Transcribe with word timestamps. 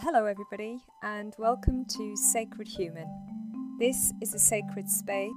Hello, 0.00 0.26
everybody, 0.26 0.78
and 1.02 1.34
welcome 1.38 1.84
to 1.84 2.16
Sacred 2.16 2.68
Human. 2.68 3.08
This 3.80 4.12
is 4.22 4.32
a 4.32 4.38
sacred 4.38 4.88
space 4.88 5.32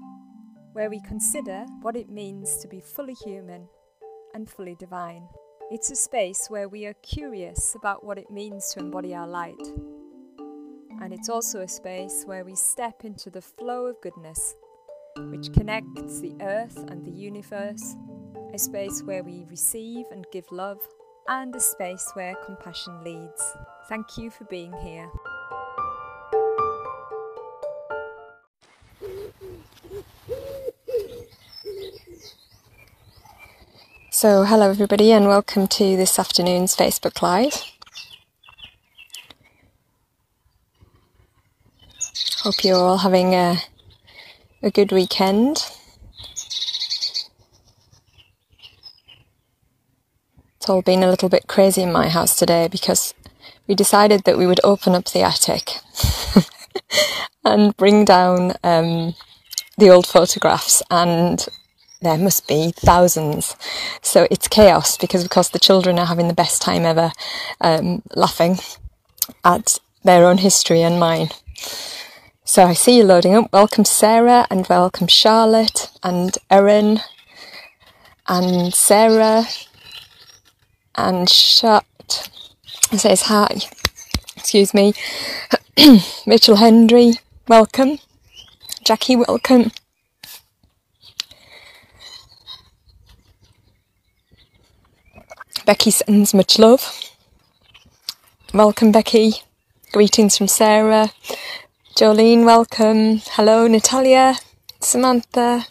where 0.74 0.88
we 0.88 1.02
consider 1.02 1.66
what 1.82 1.96
it 1.96 2.10
means 2.10 2.58
to 2.58 2.68
be 2.68 2.80
fully 2.80 3.16
human 3.16 3.68
and 4.36 4.48
fully 4.48 4.76
divine. 4.76 5.28
It's 5.72 5.90
a 5.90 5.96
space 5.96 6.46
where 6.48 6.70
we 6.70 6.86
are 6.86 6.94
curious 7.02 7.74
about 7.74 8.06
what 8.06 8.20
it 8.20 8.30
means 8.30 8.70
to 8.74 8.82
embody 8.82 9.16
our 9.16 9.28
light. 9.28 9.60
And 11.02 11.12
it's 11.12 11.28
also 11.28 11.62
a 11.62 11.68
space 11.68 12.24
where 12.28 12.46
we 12.46 12.54
step 12.54 13.04
into 13.04 13.32
the 13.32 13.42
flow 13.42 13.88
of 13.88 14.00
goodness, 14.02 14.56
which 15.18 15.52
connects 15.54 16.20
the 16.20 16.36
earth 16.40 16.78
and 16.88 17.04
the 17.04 17.10
universe, 17.10 17.96
a 18.54 18.60
space 18.60 19.02
where 19.02 19.24
we 19.24 19.44
receive 19.50 20.06
and 20.12 20.24
give 20.32 20.46
love, 20.52 20.88
and 21.28 21.56
a 21.56 21.60
space 21.60 22.10
where 22.14 22.36
compassion 22.46 23.04
leads. 23.04 23.42
Thank 23.88 24.18
you 24.18 24.30
for 24.30 24.46
being 24.46 24.74
here. 24.84 25.10
So, 34.12 34.44
hello 34.44 34.70
everybody, 34.70 35.12
and 35.12 35.28
welcome 35.28 35.68
to 35.68 35.98
this 35.98 36.20
afternoon's 36.20 36.76
Facebook 36.76 37.22
Live. 37.22 37.64
Hope 42.44 42.64
you're 42.64 42.78
all 42.78 43.00
having 43.00 43.34
a, 43.34 43.58
a 44.62 44.70
good 44.70 44.92
weekend. 44.92 45.58
It's 50.62 50.70
all 50.70 50.84
been 50.84 51.02
a 51.02 51.10
little 51.10 51.28
bit 51.28 51.48
crazy 51.48 51.82
in 51.82 51.92
my 51.92 52.08
house 52.08 52.36
today 52.36 52.68
because 52.68 53.16
we 53.66 53.74
decided 53.74 54.26
that 54.26 54.38
we 54.38 54.46
would 54.46 54.60
open 54.64 54.94
up 54.94 55.06
the 55.06 55.24
attic 55.24 55.72
and 57.44 57.76
bring 57.78 58.06
down 58.06 58.54
um, 58.64 59.16
the 59.80 59.90
old 59.90 60.06
photographs 60.06 60.84
and 60.92 61.48
there 62.04 62.20
must 62.20 62.48
be 62.48 62.74
thousands. 62.78 63.56
So 64.04 64.28
it's 64.30 64.48
chaos 64.48 65.00
because, 65.00 65.24
of 65.24 65.32
course, 65.32 65.50
the 65.50 65.58
children 65.58 65.98
are 65.98 66.06
having 66.06 66.28
the 66.28 66.36
best 66.36 66.62
time 66.62 66.86
ever, 66.86 67.12
um, 67.60 68.04
laughing 68.16 68.60
at 69.44 69.80
their 70.04 70.28
own 70.28 70.38
history 70.38 70.84
and 70.84 71.00
mine. 71.00 71.32
So 72.44 72.66
I 72.66 72.74
see 72.74 72.98
you 72.98 73.04
loading 73.04 73.34
up. 73.34 73.52
Welcome, 73.52 73.86
Sarah, 73.86 74.46
and 74.52 74.68
welcome, 74.70 75.08
Charlotte, 75.08 75.90
and 76.04 76.38
Erin, 76.52 77.00
and 78.28 78.72
Sarah, 78.76 79.46
and 80.96 81.30
Shut 81.30 81.86
It 82.92 83.00
says 83.00 83.24
hi. 83.24 83.58
Excuse 84.38 84.74
me. 84.74 84.94
Mitchell 86.28 86.58
Hendry, 86.58 87.14
welcome. 87.48 88.00
Jackie, 88.84 89.16
welcome. 89.16 89.72
Becky 95.66 95.92
sends 95.92 96.34
much 96.34 96.60
love. 96.60 97.02
Welcome, 98.54 98.92
Becky. 98.92 99.34
Greetings 99.94 100.38
from 100.38 100.48
Sarah. 100.48 101.12
Jolene, 101.96 102.46
welcome. 102.46 103.22
Hello, 103.32 103.68
Natalia, 103.68 104.36
Samantha, 104.82 105.68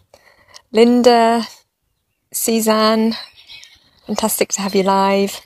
Linda, 0.72 1.44
Suzanne. 2.32 3.16
Fantastic 4.11 4.48
to 4.55 4.61
have 4.61 4.75
you 4.75 4.83
live. 4.83 5.41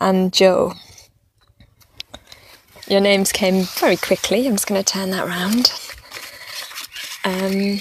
And 0.00 0.32
Joe. 0.32 0.72
Your 2.88 3.00
names 3.00 3.30
came 3.30 3.62
very 3.78 3.96
quickly. 3.96 4.48
I'm 4.48 4.54
just 4.54 4.66
going 4.66 4.82
to 4.82 4.92
turn 4.92 5.12
that 5.12 5.28
round. 5.28 5.72
Um, 7.24 7.78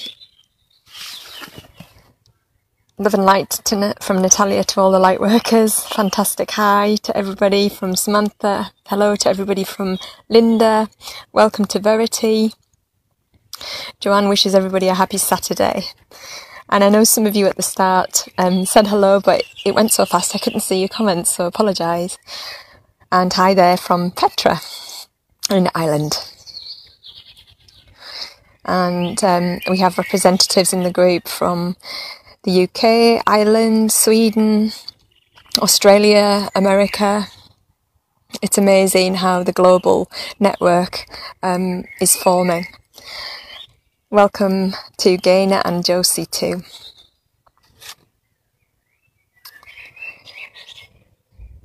Love 2.99 3.15
and 3.15 3.25
light 3.25 3.49
to, 3.65 3.95
from 3.99 4.21
Natalia 4.21 4.63
to 4.65 4.79
all 4.81 4.91
the 4.91 4.99
light 4.99 5.19
workers. 5.19 5.79
Fantastic 5.85 6.51
hi 6.51 6.97
to 7.01 7.17
everybody 7.17 7.67
from 7.67 7.95
Samantha. 7.95 8.71
Hello 8.85 9.15
to 9.15 9.29
everybody 9.29 9.63
from 9.63 9.97
Linda. 10.29 10.89
Welcome 11.33 11.65
to 11.65 11.79
Verity. 11.79 12.53
Joanne 13.99 14.29
wishes 14.29 14.53
everybody 14.53 14.89
a 14.89 14.93
happy 14.93 15.17
Saturday. 15.17 15.85
And 16.69 16.83
I 16.83 16.89
know 16.89 17.05
some 17.05 17.25
of 17.25 17.35
you 17.35 17.45
at 17.47 17.55
the 17.55 17.63
start 17.63 18.27
um, 18.37 18.65
said 18.65 18.87
hello, 18.87 19.21
but 19.21 19.43
it 19.65 19.73
went 19.73 19.91
so 19.91 20.05
fast 20.05 20.35
I 20.35 20.39
couldn't 20.39 20.59
see 20.61 20.79
your 20.79 20.89
comments, 20.89 21.35
so 21.35 21.45
apologise. 21.45 22.17
And 23.09 23.31
hi 23.31 23.53
there 23.53 23.77
from 23.77 24.11
Petra 24.11 24.59
in 25.49 25.69
Ireland. 25.73 26.17
And 28.65 29.23
um, 29.23 29.59
we 29.69 29.77
have 29.77 29.97
representatives 29.97 30.73
in 30.73 30.83
the 30.83 30.91
group 30.91 31.29
from 31.29 31.77
the 32.43 32.63
UK, 32.63 33.23
Ireland, 33.25 33.93
Sweden, 33.93 34.73
Australia, 35.59 36.49
America. 36.53 37.27
It's 38.41 38.57
amazing 38.57 39.15
how 39.15 39.41
the 39.43 39.53
global 39.53 40.11
network 40.37 41.05
um, 41.41 41.85
is 42.01 42.17
forming. 42.17 42.65
Welcome 44.09 44.71
to 44.99 45.17
Gaina 45.17 45.61
and 45.65 45.83
Josie 45.83 46.25
too. 46.25 46.63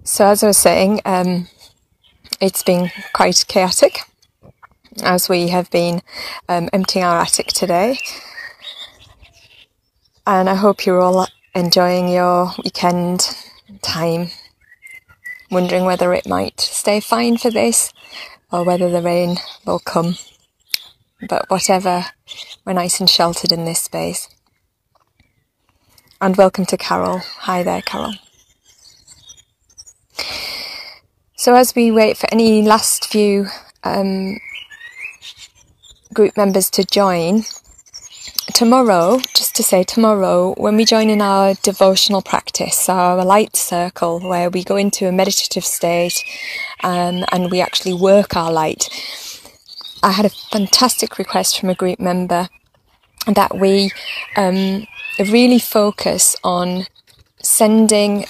So, 0.03 0.27
as 0.27 0.43
I 0.43 0.49
was 0.49 0.59
saying, 0.59 1.03
um, 1.05 1.47
it's 2.41 2.65
been 2.65 2.91
quite 3.13 3.45
chaotic 3.47 4.01
as 5.05 5.29
we 5.29 5.51
have 5.51 5.71
been 5.71 6.03
um, 6.49 6.69
emptying 6.73 7.05
our 7.05 7.21
attic 7.21 7.47
today 7.47 8.01
and 10.27 10.51
I 10.51 10.57
hope 10.57 10.85
you're 10.85 11.01
all 11.01 11.29
enjoying 11.55 12.09
your 12.09 12.53
weekend 12.65 13.37
time. 13.83 14.31
Wondering 15.49 15.85
whether 15.85 16.13
it 16.13 16.27
might 16.27 16.61
stay 16.61 16.99
fine 16.99 17.37
for 17.37 17.53
this 17.53 17.93
or 18.51 18.65
whether 18.65 18.91
the 18.91 19.01
rain 19.01 19.37
will 19.65 19.79
come. 19.79 20.17
But 21.29 21.49
whatever, 21.49 22.07
we're 22.65 22.73
nice 22.73 22.99
and 22.99 23.09
sheltered 23.09 23.53
in 23.53 23.65
this 23.65 23.81
space. 23.81 24.29
And 26.21 26.37
welcome 26.37 26.67
to 26.67 26.77
Carol. 26.77 27.19
Hi 27.19 27.63
there, 27.63 27.83
Carol. 27.83 28.15
So, 31.37 31.55
as 31.55 31.75
we 31.75 31.93
wait 31.93 32.17
for 32.17 32.29
any 32.33 32.63
last 32.63 33.07
few 33.07 33.47
um, 33.85 34.39
group 36.13 36.37
members 36.37 36.71
to 36.71 36.85
join, 36.85 37.43
tomorrow, 38.55 39.21
just 39.35 39.55
to 39.57 39.63
say 39.63 39.85
tomorrow, 39.85 40.55
when 40.57 40.77
we 40.77 40.85
join 40.85 41.09
in 41.09 41.21
our 41.21 41.55
devotional 41.63 42.23
practice, 42.23 42.89
our 42.89 43.25
light 43.25 43.57
circle, 43.57 44.21
where 44.21 44.51
we 44.51 44.65
go 44.65 44.77
into 44.77 45.07
a 45.07 45.13
meditative 45.13 45.65
state 45.65 46.23
um, 46.83 47.25
and 47.31 47.51
we 47.51 47.61
actually 47.61 47.95
work 47.95 48.37
our 48.37 48.53
light, 48.53 48.89
I 50.03 50.11
had 50.11 50.27
a 50.27 50.31
fantastic 50.31 51.19
request 51.19 51.59
from 51.59 51.71
a 51.71 51.75
group 51.75 52.01
member 52.01 52.49
that 53.27 53.57
we 53.57 53.91
um, 54.37 54.87
really 55.19 55.59
focus 55.59 56.37
on 56.43 56.87
sending 57.43 58.27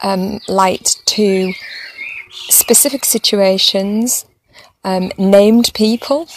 um, 0.00 0.40
light 0.48 0.96
to 1.06 1.52
specific 2.30 3.04
situations, 3.04 4.26
um, 4.84 5.12
named 5.16 5.70
people 5.74 6.28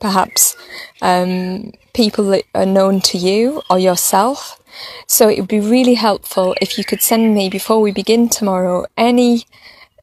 perhaps 0.00 0.56
um, 1.02 1.72
people 1.94 2.24
that 2.26 2.44
are 2.54 2.66
known 2.66 3.00
to 3.00 3.18
you 3.18 3.62
or 3.70 3.78
yourself. 3.78 4.60
So 5.06 5.28
it 5.28 5.40
would 5.40 5.48
be 5.48 5.60
really 5.60 5.94
helpful 5.94 6.54
if 6.60 6.76
you 6.76 6.84
could 6.84 7.02
send 7.02 7.34
me 7.34 7.48
before 7.48 7.80
we 7.80 7.92
begin 7.92 8.28
tomorrow 8.28 8.86
any 8.96 9.44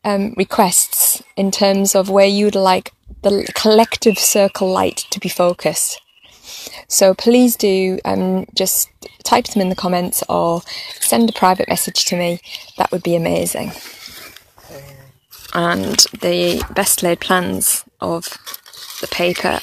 um, 0.04 0.34
requests 0.36 1.22
in 1.38 1.52
terms 1.52 1.96
of 1.96 2.10
where 2.10 2.26
you'd 2.26 2.56
like 2.56 2.92
the 3.24 3.52
collective 3.56 4.20
circle 4.20 4.72
light 4.72 5.08
to 5.10 5.20
be 5.20 5.30
focused. 5.30 6.02
So 6.88 7.14
please 7.14 7.56
do 7.56 8.00
um, 8.06 8.46
just 8.54 8.90
type 9.24 9.46
them 9.48 9.62
in 9.62 9.70
the 9.70 9.76
comments 9.76 10.24
or 10.30 10.62
send 11.00 11.30
a 11.30 11.34
private 11.34 11.68
message 11.70 12.06
to 12.06 12.18
me. 12.18 12.40
That 12.78 12.92
would 12.92 13.04
be 13.04 13.16
amazing. 13.16 13.72
And 15.56 15.98
the 16.22 16.64
best 16.76 17.04
laid 17.04 17.20
plans 17.20 17.86
of 18.02 18.26
the 19.02 19.08
paper 19.08 19.60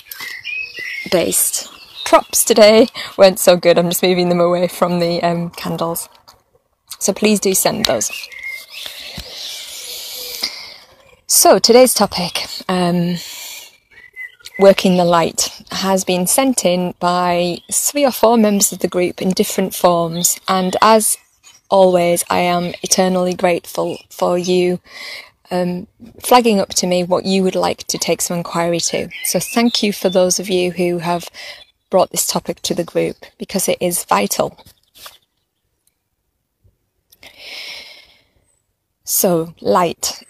based 1.10 1.68
props 2.04 2.44
today 2.44 2.88
weren't 3.16 3.38
so 3.38 3.56
good. 3.56 3.78
I'm 3.78 3.88
just 3.90 4.02
moving 4.02 4.28
them 4.28 4.40
away 4.40 4.68
from 4.68 5.00
the 5.00 5.22
um, 5.22 5.50
candles. 5.50 6.08
So 6.98 7.12
please 7.12 7.40
do 7.40 7.54
send 7.54 7.86
those. 7.86 8.10
So 11.26 11.58
today's 11.58 11.94
topic, 11.94 12.46
um, 12.68 13.16
working 14.60 14.96
the 14.96 15.04
light, 15.04 15.64
has 15.72 16.04
been 16.04 16.26
sent 16.26 16.64
in 16.64 16.94
by 17.00 17.58
three 17.72 18.04
or 18.04 18.12
four 18.12 18.38
members 18.38 18.72
of 18.72 18.80
the 18.80 18.88
group 18.88 19.22
in 19.22 19.30
different 19.30 19.74
forms, 19.74 20.38
and 20.48 20.76
as 20.82 21.16
always, 21.70 22.24
I 22.30 22.40
am 22.40 22.74
eternally 22.82 23.34
grateful 23.34 23.98
for 24.10 24.38
you 24.38 24.80
um, 25.50 25.86
flagging 26.22 26.60
up 26.60 26.70
to 26.70 26.86
me 26.86 27.04
what 27.04 27.24
you 27.24 27.42
would 27.42 27.54
like 27.56 27.86
to 27.88 27.98
take 27.98 28.20
some 28.20 28.38
inquiry 28.38 28.80
to. 28.80 29.08
So 29.24 29.40
thank 29.40 29.82
you 29.82 29.92
for 29.92 30.08
those 30.08 30.38
of 30.38 30.48
you 30.48 30.72
who 30.72 30.98
have 30.98 31.28
brought 31.90 32.10
this 32.10 32.26
topic 32.26 32.62
to 32.62 32.74
the 32.74 32.84
group 32.84 33.16
because 33.38 33.68
it 33.68 33.78
is 33.80 34.04
vital. 34.04 34.58
So, 39.04 39.54
light. 39.60 40.22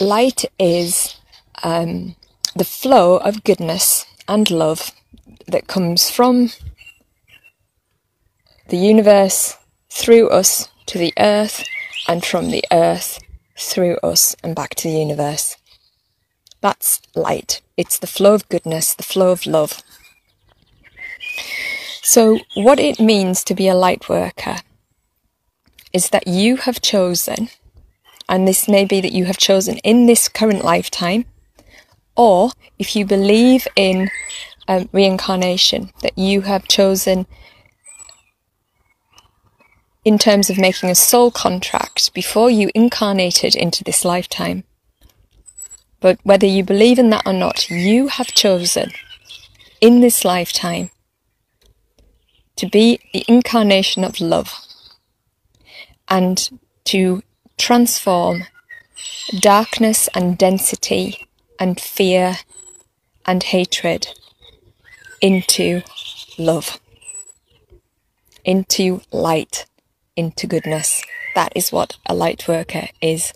Light 0.00 0.44
is 0.58 1.16
um, 1.64 2.14
the 2.54 2.64
flow 2.64 3.16
of 3.16 3.44
goodness 3.44 4.06
and 4.28 4.50
love 4.50 4.92
that 5.46 5.66
comes 5.66 6.10
from 6.10 6.50
the 8.68 8.76
universe 8.76 9.56
through 9.90 10.28
us 10.28 10.68
to 10.86 10.98
the 10.98 11.12
earth 11.18 11.64
and 12.08 12.24
from 12.24 12.50
the 12.50 12.64
earth 12.70 13.18
through 13.58 13.96
us 14.02 14.36
and 14.42 14.54
back 14.54 14.74
to 14.74 14.88
the 14.88 14.98
universe. 14.98 15.56
That's 16.60 17.00
light. 17.14 17.60
It's 17.76 17.98
the 17.98 18.06
flow 18.06 18.34
of 18.34 18.48
goodness, 18.48 18.94
the 18.94 19.02
flow 19.02 19.32
of 19.32 19.46
love. 19.46 19.82
So, 22.02 22.40
what 22.54 22.78
it 22.78 23.00
means 23.00 23.44
to 23.44 23.54
be 23.54 23.68
a 23.68 23.74
light 23.74 24.08
worker 24.08 24.56
is 25.92 26.10
that 26.10 26.26
you 26.26 26.56
have 26.56 26.80
chosen, 26.80 27.48
and 28.28 28.46
this 28.46 28.68
may 28.68 28.84
be 28.84 29.00
that 29.00 29.12
you 29.12 29.24
have 29.26 29.38
chosen 29.38 29.78
in 29.78 30.06
this 30.06 30.28
current 30.28 30.64
lifetime, 30.64 31.24
or 32.16 32.50
if 32.78 32.94
you 32.94 33.04
believe 33.04 33.66
in 33.76 34.10
um, 34.68 34.88
reincarnation, 34.92 35.90
that 36.02 36.16
you 36.16 36.42
have 36.42 36.68
chosen 36.68 37.26
in 40.04 40.18
terms 40.18 40.50
of 40.50 40.58
making 40.58 40.90
a 40.90 40.94
soul 40.94 41.30
contract 41.30 42.12
before 42.12 42.50
you 42.50 42.70
incarnated 42.74 43.54
into 43.54 43.84
this 43.84 44.04
lifetime. 44.04 44.64
But 46.00 46.18
whether 46.24 46.46
you 46.46 46.64
believe 46.64 46.98
in 46.98 47.10
that 47.10 47.26
or 47.26 47.32
not, 47.32 47.70
you 47.70 48.08
have 48.08 48.28
chosen 48.28 48.90
in 49.80 50.00
this 50.00 50.24
lifetime 50.24 50.90
to 52.56 52.66
be 52.66 53.00
the 53.12 53.24
incarnation 53.28 54.04
of 54.04 54.20
love 54.20 54.52
and 56.08 56.50
to 56.84 57.22
transform 57.56 58.44
darkness 59.40 60.08
and 60.14 60.36
density 60.36 61.28
and 61.62 61.80
fear 61.80 62.38
and 63.24 63.44
hatred 63.44 64.08
into 65.20 65.82
love, 66.36 66.80
into 68.44 69.00
light 69.12 69.66
into 70.16 70.48
goodness. 70.48 71.04
That 71.36 71.52
is 71.54 71.70
what 71.70 71.96
a 72.06 72.16
light 72.16 72.48
worker 72.48 72.88
is. 73.00 73.32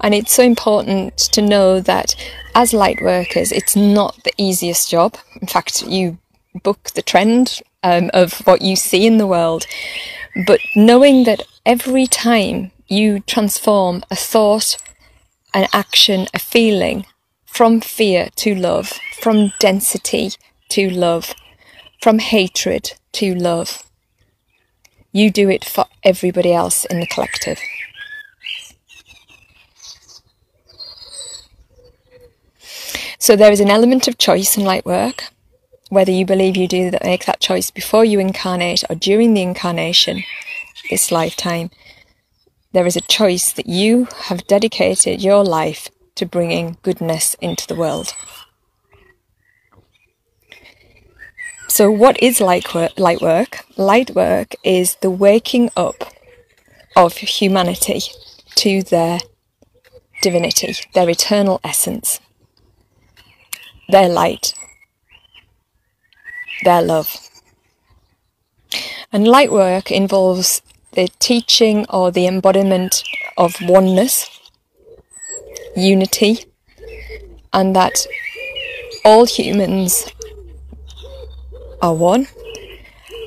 And 0.00 0.14
it's 0.14 0.32
so 0.32 0.42
important 0.42 1.18
to 1.34 1.42
know 1.42 1.78
that 1.80 2.16
as 2.54 2.72
light 2.72 3.02
workers, 3.02 3.52
it's 3.52 3.76
not 3.76 4.18
the 4.24 4.32
easiest 4.38 4.88
job. 4.90 5.18
In 5.42 5.46
fact, 5.46 5.82
you 5.82 6.16
book 6.62 6.90
the 6.94 7.02
trend 7.02 7.60
um, 7.82 8.10
of 8.14 8.46
what 8.46 8.62
you 8.62 8.76
see 8.76 9.06
in 9.06 9.18
the 9.18 9.26
world. 9.26 9.66
But 10.46 10.60
knowing 10.74 11.24
that 11.24 11.42
every 11.66 12.06
time 12.06 12.72
you 12.86 13.20
transform 13.20 14.04
a 14.10 14.16
thought, 14.16 14.78
an 15.54 15.68
action, 15.72 16.26
a 16.32 16.38
feeling 16.38 17.06
from 17.46 17.80
fear 17.80 18.28
to 18.36 18.54
love, 18.54 18.92
from 19.20 19.52
density 19.58 20.30
to 20.68 20.88
love, 20.90 21.34
from 22.00 22.18
hatred 22.18 22.92
to 23.12 23.34
love, 23.34 23.82
you 25.12 25.30
do 25.30 25.48
it 25.48 25.64
for 25.64 25.86
everybody 26.02 26.52
else 26.52 26.84
in 26.84 27.00
the 27.00 27.06
collective. 27.06 27.58
So 33.18 33.34
there 33.34 33.50
is 33.50 33.60
an 33.60 33.70
element 33.70 34.06
of 34.06 34.18
choice 34.18 34.56
in 34.56 34.64
light 34.64 34.86
work, 34.86 35.24
whether 35.88 36.12
you 36.12 36.24
believe 36.24 36.56
you 36.56 36.68
do 36.68 36.90
that 36.90 37.04
make 37.04 37.24
that 37.24 37.40
choice 37.40 37.70
before 37.70 38.04
you 38.04 38.20
incarnate 38.20 38.84
or 38.88 38.94
during 38.94 39.34
the 39.34 39.42
incarnation, 39.42 40.22
this 40.90 41.10
lifetime. 41.10 41.70
There 42.72 42.86
is 42.86 42.96
a 42.96 43.00
choice 43.00 43.52
that 43.52 43.66
you 43.66 44.08
have 44.24 44.46
dedicated 44.46 45.22
your 45.22 45.42
life 45.42 45.88
to 46.16 46.26
bringing 46.26 46.76
goodness 46.82 47.34
into 47.40 47.66
the 47.66 47.74
world. 47.74 48.12
So, 51.68 51.90
what 51.90 52.22
is 52.22 52.40
light 52.40 52.74
work? 52.74 52.98
Light 52.98 53.22
work, 53.22 53.64
light 53.76 54.10
work 54.14 54.54
is 54.64 54.96
the 54.96 55.10
waking 55.10 55.70
up 55.76 56.12
of 56.96 57.16
humanity 57.16 58.00
to 58.56 58.82
their 58.82 59.20
divinity, 60.20 60.74
their 60.92 61.08
eternal 61.08 61.60
essence, 61.64 62.20
their 63.88 64.08
light, 64.08 64.52
their 66.64 66.82
love. 66.82 67.16
And 69.12 69.26
light 69.26 69.50
work 69.50 69.90
involves 69.90 70.60
the 70.98 71.08
teaching 71.20 71.86
or 71.90 72.10
the 72.10 72.26
embodiment 72.26 73.04
of 73.36 73.54
oneness, 73.62 74.28
unity, 75.76 76.40
and 77.52 77.76
that 77.76 78.04
all 79.04 79.24
humans 79.24 80.10
are 81.80 81.94
one, 81.94 82.26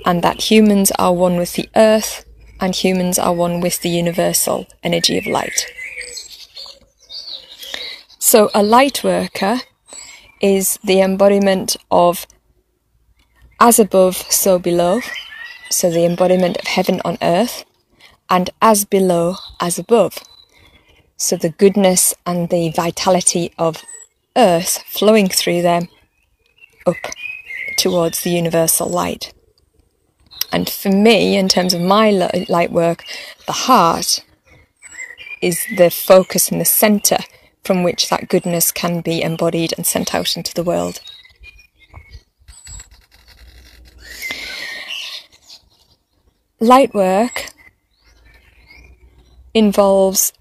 and 0.05 0.21
that 0.21 0.51
humans 0.51 0.91
are 0.99 1.13
one 1.13 1.37
with 1.37 1.53
the 1.53 1.69
earth, 1.77 2.25
and 2.59 2.75
humans 2.75 3.17
are 3.17 3.33
one 3.33 3.61
with 3.61 3.79
the 3.83 3.89
universal 3.89 4.67
energy 4.83 5.17
of 5.17 5.25
light. 5.25 5.65
So, 8.19 8.49
a 8.53 8.61
light 8.61 9.01
worker 9.01 9.61
is 10.41 10.77
the 10.83 10.99
embodiment 10.99 11.77
of 11.89 12.27
as 13.61 13.79
above, 13.79 14.17
so 14.29 14.59
below, 14.59 14.99
so 15.71 15.89
the 15.89 16.05
embodiment 16.05 16.57
of 16.57 16.67
heaven 16.67 17.01
on 17.03 17.17
earth, 17.21 17.65
and 18.29 18.49
as 18.61 18.85
below, 18.85 19.35
as 19.59 19.79
above. 19.79 20.19
So 21.17 21.35
the 21.35 21.49
goodness 21.49 22.13
and 22.25 22.49
the 22.49 22.69
vitality 22.69 23.53
of 23.57 23.83
earth 24.35 24.83
flowing 24.87 25.29
through 25.29 25.61
them 25.61 25.87
up 26.85 26.97
towards 27.77 28.21
the 28.21 28.31
universal 28.31 28.87
light. 28.87 29.33
And 30.51 30.69
for 30.69 30.89
me, 30.89 31.37
in 31.37 31.47
terms 31.47 31.73
of 31.73 31.81
my 31.81 32.09
light 32.49 32.71
work, 32.71 33.05
the 33.45 33.53
heart 33.53 34.25
is 35.41 35.65
the 35.77 35.89
focus 35.89 36.49
and 36.51 36.59
the 36.59 36.65
center 36.65 37.17
from 37.63 37.83
which 37.83 38.09
that 38.09 38.27
goodness 38.27 38.71
can 38.71 39.01
be 39.01 39.21
embodied 39.21 39.73
and 39.77 39.85
sent 39.85 40.13
out 40.13 40.35
into 40.35 40.53
the 40.53 40.63
world. 40.63 40.99
Light 46.61 46.93
work 46.93 47.49
involves 49.53 50.31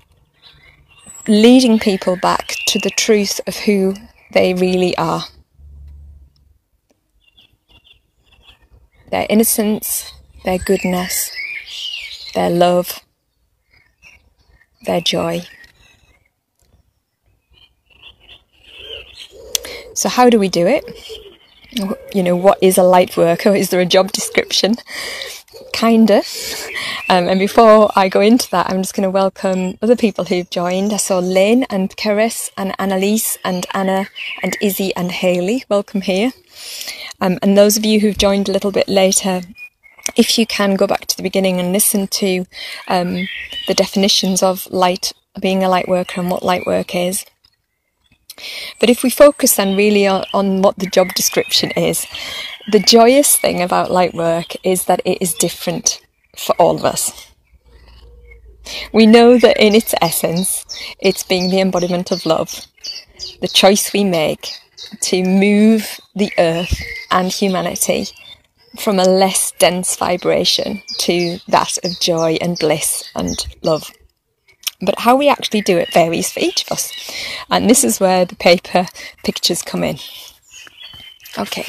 leading 1.26 1.80
people 1.80 2.16
back 2.16 2.54
to 2.68 2.78
the 2.78 2.90
truth 2.90 3.40
of 3.48 3.56
who 3.56 3.94
they 4.32 4.54
really 4.54 4.96
are. 4.96 5.24
their 9.10 9.26
innocence, 9.28 10.12
their 10.44 10.58
goodness, 10.58 11.30
their 12.34 12.50
love, 12.50 13.00
their 14.86 15.00
joy. 15.00 15.42
So, 19.94 20.08
how 20.08 20.30
do 20.30 20.38
we 20.38 20.48
do 20.48 20.66
it? 20.66 20.84
You 22.14 22.22
know, 22.22 22.36
what 22.36 22.58
is 22.62 22.78
a 22.78 22.82
light 22.82 23.16
worker? 23.16 23.54
Is 23.54 23.70
there 23.70 23.80
a 23.80 23.86
job 23.86 24.12
description? 24.12 24.76
Kinda. 25.80 26.22
Um, 27.08 27.26
and 27.26 27.40
before 27.40 27.90
I 27.96 28.10
go 28.10 28.20
into 28.20 28.50
that, 28.50 28.68
I'm 28.68 28.82
just 28.82 28.94
going 28.94 29.06
to 29.06 29.10
welcome 29.10 29.78
other 29.80 29.96
people 29.96 30.26
who've 30.26 30.50
joined. 30.50 30.92
I 30.92 30.98
saw 30.98 31.20
Lynn 31.20 31.64
and 31.70 31.96
Keris 31.96 32.50
and 32.54 32.74
Annalise 32.78 33.38
and 33.46 33.64
Anna 33.72 34.08
and 34.42 34.58
Izzy 34.60 34.94
and 34.94 35.10
Haley. 35.10 35.64
Welcome 35.70 36.02
here. 36.02 36.32
Um, 37.18 37.38
and 37.40 37.56
those 37.56 37.78
of 37.78 37.86
you 37.86 38.00
who've 38.00 38.18
joined 38.18 38.50
a 38.50 38.52
little 38.52 38.70
bit 38.70 38.90
later, 38.90 39.40
if 40.16 40.38
you 40.38 40.46
can 40.46 40.74
go 40.76 40.86
back 40.86 41.06
to 41.06 41.16
the 41.16 41.22
beginning 41.22 41.58
and 41.58 41.72
listen 41.72 42.08
to 42.08 42.44
um, 42.86 43.26
the 43.66 43.72
definitions 43.72 44.42
of 44.42 44.70
light, 44.70 45.14
being 45.40 45.64
a 45.64 45.68
light 45.70 45.88
worker 45.88 46.20
and 46.20 46.30
what 46.30 46.42
light 46.42 46.66
work 46.66 46.94
is. 46.94 47.24
But 48.78 48.90
if 48.90 49.02
we 49.02 49.10
focus 49.10 49.56
then 49.56 49.76
really 49.76 50.06
on, 50.06 50.24
on 50.32 50.62
what 50.62 50.78
the 50.78 50.86
job 50.86 51.08
description 51.14 51.70
is, 51.72 52.06
the 52.70 52.78
joyous 52.80 53.36
thing 53.36 53.62
about 53.62 53.90
light 53.90 54.14
work 54.14 54.54
is 54.64 54.84
that 54.84 55.00
it 55.04 55.18
is 55.20 55.34
different 55.34 56.00
for 56.36 56.54
all 56.56 56.76
of 56.76 56.84
us. 56.84 57.26
We 58.92 59.06
know 59.06 59.38
that 59.38 59.56
in 59.58 59.74
its 59.74 59.94
essence, 60.00 60.64
it's 61.00 61.22
being 61.22 61.50
the 61.50 61.60
embodiment 61.60 62.10
of 62.10 62.26
love, 62.26 62.66
the 63.40 63.48
choice 63.48 63.92
we 63.92 64.04
make 64.04 64.50
to 65.00 65.22
move 65.22 66.00
the 66.14 66.32
earth 66.38 66.80
and 67.10 67.30
humanity 67.32 68.06
from 68.78 68.98
a 68.98 69.04
less 69.04 69.52
dense 69.58 69.96
vibration 69.96 70.82
to 70.98 71.38
that 71.48 71.76
of 71.84 71.98
joy 72.00 72.38
and 72.40 72.58
bliss 72.58 73.10
and 73.14 73.46
love. 73.62 73.90
But 74.82 75.00
how 75.00 75.16
we 75.16 75.28
actually 75.28 75.60
do 75.60 75.76
it 75.76 75.92
varies 75.92 76.32
for 76.32 76.40
each 76.40 76.64
of 76.64 76.72
us. 76.72 76.92
And 77.50 77.68
this 77.68 77.84
is 77.84 78.00
where 78.00 78.24
the 78.24 78.36
paper 78.36 78.86
pictures 79.24 79.62
come 79.62 79.84
in. 79.84 79.98
Okay. 81.38 81.66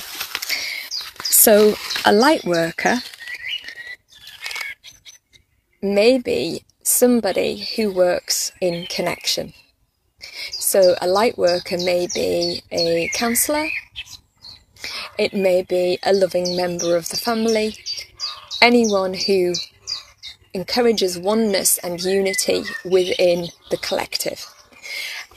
So 1.24 1.75
a 2.06 2.13
light 2.13 2.46
worker 2.46 3.01
may 5.82 6.18
be 6.18 6.63
somebody 6.84 7.65
who 7.75 7.91
works 7.91 8.51
in 8.62 8.86
connection. 8.86 9.53
So 10.51 10.96
a 11.01 11.08
light 11.08 11.38
worker 11.38 11.77
may 11.77 12.08
be 12.13 12.62
a 12.72 13.10
counsellor, 13.13 13.70
it 15.18 15.34
may 15.34 15.63
be 15.63 16.00
a 16.03 16.13
loving 16.13 16.56
member 16.56 16.96
of 16.96 17.10
the 17.10 17.18
family, 17.18 17.75
anyone 18.62 19.13
who 19.13 19.53
encourages 20.53 21.17
oneness 21.17 21.77
and 21.79 22.01
unity 22.01 22.63
within 22.84 23.48
the 23.70 23.77
collective. 23.77 24.46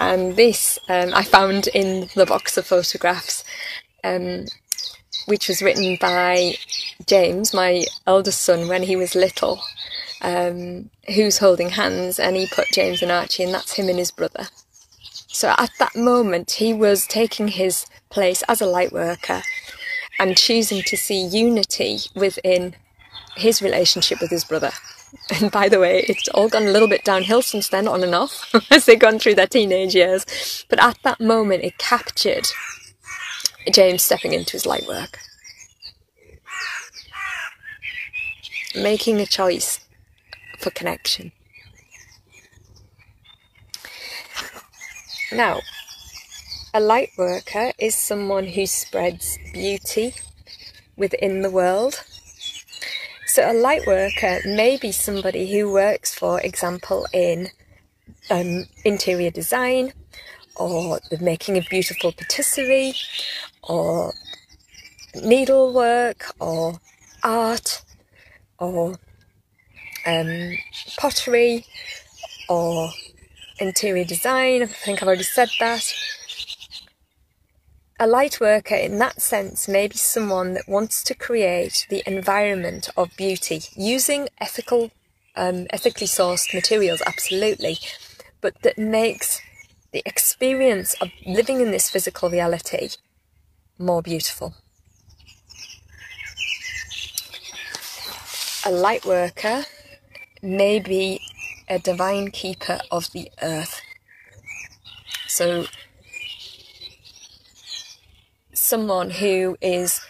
And 0.01 0.37
this 0.37 0.79
um, 0.89 1.13
I 1.15 1.23
found 1.23 1.69
in 1.69 2.09
the 2.15 2.27
box 2.27 2.57
of 2.57 2.67
photographs, 2.67 3.45
um, 4.03 4.47
which 5.27 5.49
was 5.49 5.63
written 5.63 5.97
by 6.01 6.55
James, 7.07 7.55
my 7.55 7.85
eldest 8.07 8.43
son, 8.43 8.69
when 8.69 8.83
he 8.83 8.97
was 8.97 9.15
little, 9.15 9.61
um, 10.21 10.91
who's 11.15 11.39
holding 11.39 11.71
hands, 11.71 12.19
and 12.19 12.37
he 12.37 12.47
put 12.47 12.67
James 12.73 13.03
and 13.03 13.13
Archie, 13.13 13.45
and 13.45 13.55
that's 13.55 13.75
him 13.75 13.89
and 13.89 13.99
his 13.99 14.11
brother. 14.11 14.49
So 15.29 15.55
at 15.59 15.71
that 15.79 15.97
moment, 15.97 16.53
he 16.53 16.73
was 16.73 17.07
taking 17.07 17.49
his 17.49 17.87
place 18.09 18.43
as 18.49 18.61
a 18.61 18.67
light 18.67 18.93
worker 18.93 19.43
and 20.19 20.37
choosing 20.37 20.83
to 20.83 20.97
see 20.97 21.27
unity 21.27 21.99
within 22.15 22.77
his 23.37 23.61
relationship 23.61 24.21
with 24.21 24.31
his 24.31 24.45
brother. 24.45 24.71
And 25.41 25.51
by 25.51 25.69
the 25.69 25.81
way, 25.81 26.05
it's 26.09 26.29
all 26.29 26.49
gone 26.49 26.65
a 26.65 26.71
little 26.71 26.89
bit 26.89 27.05
downhill 27.05 27.43
since 27.43 27.69
then, 27.69 27.89
on 27.89 28.03
and 28.03 28.15
off, 28.15 28.55
as 28.71 28.85
they've 28.85 28.99
gone 28.99 29.19
through 29.19 29.37
their 29.37 29.47
teenage 29.47 29.95
years. 29.95 30.65
But 30.69 30.83
at 30.83 30.99
that 31.03 31.21
moment, 31.21 31.65
it 31.65 31.79
captured 31.79 32.47
James 33.73 34.03
stepping 34.03 34.33
into 34.33 34.53
his 34.53 34.67
light 34.67 34.87
work. 34.87 35.19
Making 38.75 39.21
a 39.21 39.27
choice 39.27 39.81
for 40.59 40.71
connection. 40.71 41.33
Now, 45.33 45.61
a 46.73 46.81
light 46.81 47.11
worker 47.17 47.73
is 47.79 47.95
someone 47.95 48.47
who 48.47 48.67
spreads 48.67 49.39
beauty 49.53 50.15
within 50.97 51.43
the 51.43 51.51
world. 51.51 52.05
So, 53.35 53.51
a 53.51 53.53
light 53.53 53.85
worker 53.85 54.39
may 54.47 54.77
be 54.77 54.93
somebody 54.93 55.51
who 55.51 55.73
works, 55.73 56.15
for 56.15 56.41
example, 56.41 57.09
in 57.13 57.49
um, 58.31 58.67
interior 58.85 59.33
design 59.33 59.93
or 60.55 61.01
the 61.11 61.19
making 61.19 61.59
of 61.59 61.67
beautiful 61.69 62.13
patisserie 62.13 62.95
or 63.65 64.15
needlework 65.17 66.27
or 66.39 66.79
art 67.25 67.83
or 68.61 68.95
um, 70.07 70.53
pottery 70.97 71.67
or 72.49 72.89
interior 73.59 74.05
design. 74.05 74.63
I 74.63 74.67
think 74.67 75.03
I've 75.03 75.09
already 75.09 75.25
said 75.25 75.49
that. 75.59 75.93
A 78.01 78.09
light 78.09 78.41
worker, 78.41 78.75
in 78.75 78.99
that 78.99 79.23
sense, 79.23 79.69
may 79.69 79.87
be 79.87 79.97
someone 79.97 80.55
that 80.55 80.69
wants 80.69 81.05
to 81.05 81.15
create 81.15 81.87
the 81.91 82.03
environment 82.07 82.89
of 82.97 83.17
beauty 83.17 83.63
using 83.77 84.29
ethical, 84.41 84.91
um, 85.37 85.69
ethically 85.71 86.09
sourced 86.09 86.53
materials, 86.53 87.03
absolutely, 87.07 87.79
but 88.41 88.61
that 88.63 88.77
makes 88.77 89.41
the 89.93 90.03
experience 90.05 90.95
of 90.95 91.11
living 91.25 91.61
in 91.61 91.71
this 91.71 91.89
physical 91.89 92.29
reality 92.29 92.89
more 93.79 94.03
beautiful. 94.03 94.55
A 98.67 98.73
light 98.73 99.07
worker 99.07 99.67
may 100.43 100.81
be 100.81 101.21
a 101.69 101.79
divine 101.79 102.33
keeper 102.33 102.81
of 102.91 103.13
the 103.13 103.31
earth. 103.41 103.81
So, 105.29 105.67
someone 108.75 109.11
who 109.11 109.57
is 109.61 110.01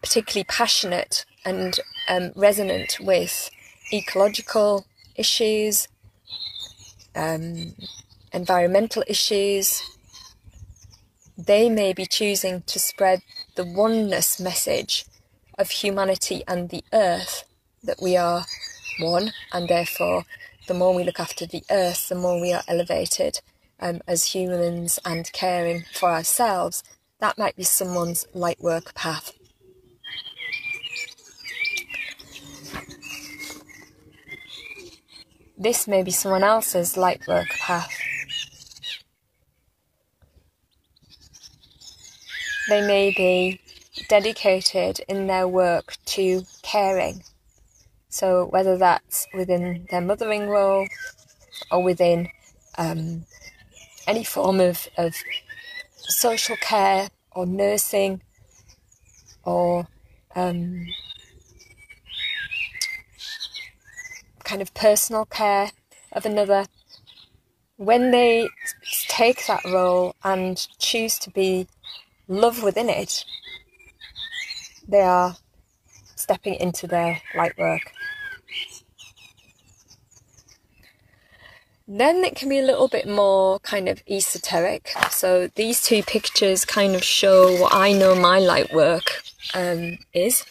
particularly 0.00 0.44
passionate 0.44 1.26
and 1.44 1.78
um, 2.08 2.32
resonant 2.34 2.96
with 3.00 3.50
ecological 3.92 4.86
issues, 5.14 5.86
um, 7.14 7.74
environmental 8.32 9.04
issues, 9.06 9.82
they 11.36 11.68
may 11.68 11.92
be 11.92 12.06
choosing 12.06 12.62
to 12.62 12.78
spread 12.78 13.20
the 13.56 13.66
oneness 13.66 14.40
message 14.40 15.04
of 15.58 15.68
humanity 15.68 16.42
and 16.48 16.70
the 16.70 16.82
earth 16.94 17.44
that 17.84 18.00
we 18.00 18.16
are 18.16 18.46
one, 19.00 19.32
and 19.52 19.68
therefore, 19.68 20.24
the 20.66 20.72
more 20.72 20.94
we 20.94 21.04
look 21.04 21.20
after 21.20 21.44
the 21.44 21.62
earth, 21.70 22.08
the 22.08 22.14
more 22.14 22.40
we 22.40 22.54
are 22.54 22.62
elevated 22.66 23.42
um, 23.80 24.00
as 24.08 24.34
humans 24.34 24.98
and 25.04 25.30
caring 25.34 25.84
for 25.92 26.08
ourselves. 26.08 26.82
That 27.20 27.38
might 27.38 27.56
be 27.56 27.62
someone's 27.62 28.26
light 28.34 28.60
work 28.60 28.94
path. 28.94 29.32
This 35.58 35.86
may 35.86 36.02
be 36.02 36.10
someone 36.10 36.42
else's 36.42 36.96
light 36.96 37.26
work 37.28 37.48
path. 37.48 37.94
They 42.68 42.86
may 42.86 43.12
be 43.14 43.60
dedicated 44.08 45.00
in 45.08 45.26
their 45.26 45.46
work 45.46 45.96
to 46.06 46.42
caring 46.62 47.22
so 48.10 48.46
whether 48.46 48.76
that's 48.76 49.28
within 49.32 49.86
their 49.90 50.00
mothering 50.00 50.48
role 50.48 50.86
or 51.70 51.82
within 51.82 52.28
um, 52.76 53.24
any 54.06 54.24
form 54.24 54.58
of, 54.60 54.88
of 54.98 55.14
social 56.10 56.56
care 56.56 57.08
or 57.32 57.46
nursing 57.46 58.20
or 59.44 59.86
um, 60.34 60.86
kind 64.44 64.60
of 64.60 64.74
personal 64.74 65.24
care 65.24 65.70
of 66.12 66.26
another, 66.26 66.66
when 67.76 68.10
they 68.10 68.48
take 69.08 69.46
that 69.46 69.64
role 69.64 70.14
and 70.24 70.66
choose 70.78 71.18
to 71.20 71.30
be 71.30 71.66
love 72.28 72.62
within 72.62 72.88
it, 72.88 73.24
they 74.86 75.00
are 75.02 75.36
stepping 76.16 76.54
into 76.54 76.86
their 76.86 77.22
light 77.34 77.56
work. 77.56 77.92
Then 81.92 82.22
it 82.22 82.36
can 82.36 82.48
be 82.48 82.60
a 82.60 82.64
little 82.64 82.86
bit 82.86 83.08
more 83.08 83.58
kind 83.60 83.88
of 83.88 84.00
esoteric. 84.08 84.92
So 85.10 85.48
these 85.56 85.82
two 85.82 86.04
pictures 86.04 86.64
kind 86.64 86.94
of 86.94 87.02
show 87.02 87.60
what 87.60 87.74
I 87.74 87.90
know 87.92 88.14
my 88.14 88.38
light 88.38 88.72
work 88.72 89.22
um, 89.54 89.98
is. 90.12 90.44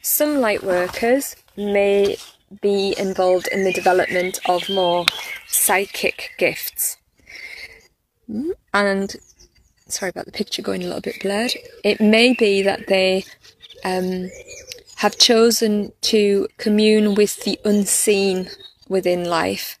Some 0.00 0.40
light 0.40 0.62
workers 0.62 1.36
may 1.54 2.16
be 2.62 2.94
involved 2.96 3.46
in 3.48 3.64
the 3.64 3.74
development 3.74 4.40
of 4.48 4.70
more 4.70 5.04
psychic 5.46 6.30
gifts. 6.38 6.96
And 8.72 9.14
sorry 9.86 10.08
about 10.08 10.24
the 10.24 10.32
picture 10.32 10.62
going 10.62 10.82
a 10.82 10.86
little 10.86 11.02
bit 11.02 11.20
blurred. 11.20 11.52
It 11.84 12.00
may 12.00 12.32
be 12.32 12.62
that 12.62 12.86
they 12.86 13.24
um, 13.84 14.30
have 14.96 15.18
chosen 15.18 15.92
to 16.00 16.48
commune 16.56 17.14
with 17.14 17.44
the 17.44 17.60
unseen 17.66 18.48
within 18.88 19.24
life. 19.24 19.78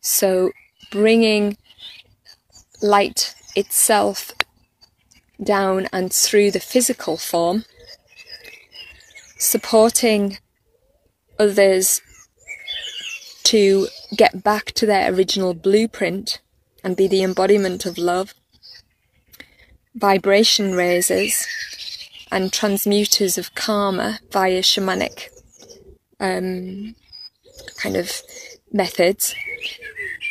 So 0.00 0.52
bringing 0.90 1.56
light 2.82 3.34
itself 3.54 4.32
down 5.42 5.88
and 5.92 6.12
through 6.12 6.50
the 6.50 6.60
physical 6.60 7.16
form, 7.16 7.64
supporting 9.38 10.38
others 11.38 12.00
to 13.44 13.88
get 14.16 14.42
back 14.42 14.66
to 14.72 14.86
their 14.86 15.12
original 15.12 15.54
blueprint 15.54 16.40
and 16.84 16.96
be 16.96 17.06
the 17.06 17.22
embodiment 17.22 17.86
of 17.86 17.98
love. 17.98 18.34
Vibration 19.94 20.74
raisers 20.74 21.46
and 22.30 22.52
transmuters 22.52 23.36
of 23.36 23.54
karma 23.54 24.20
via 24.30 24.62
shamanic 24.62 25.28
um, 26.18 26.94
kind 27.76 27.96
of 27.96 28.22
methods. 28.72 29.34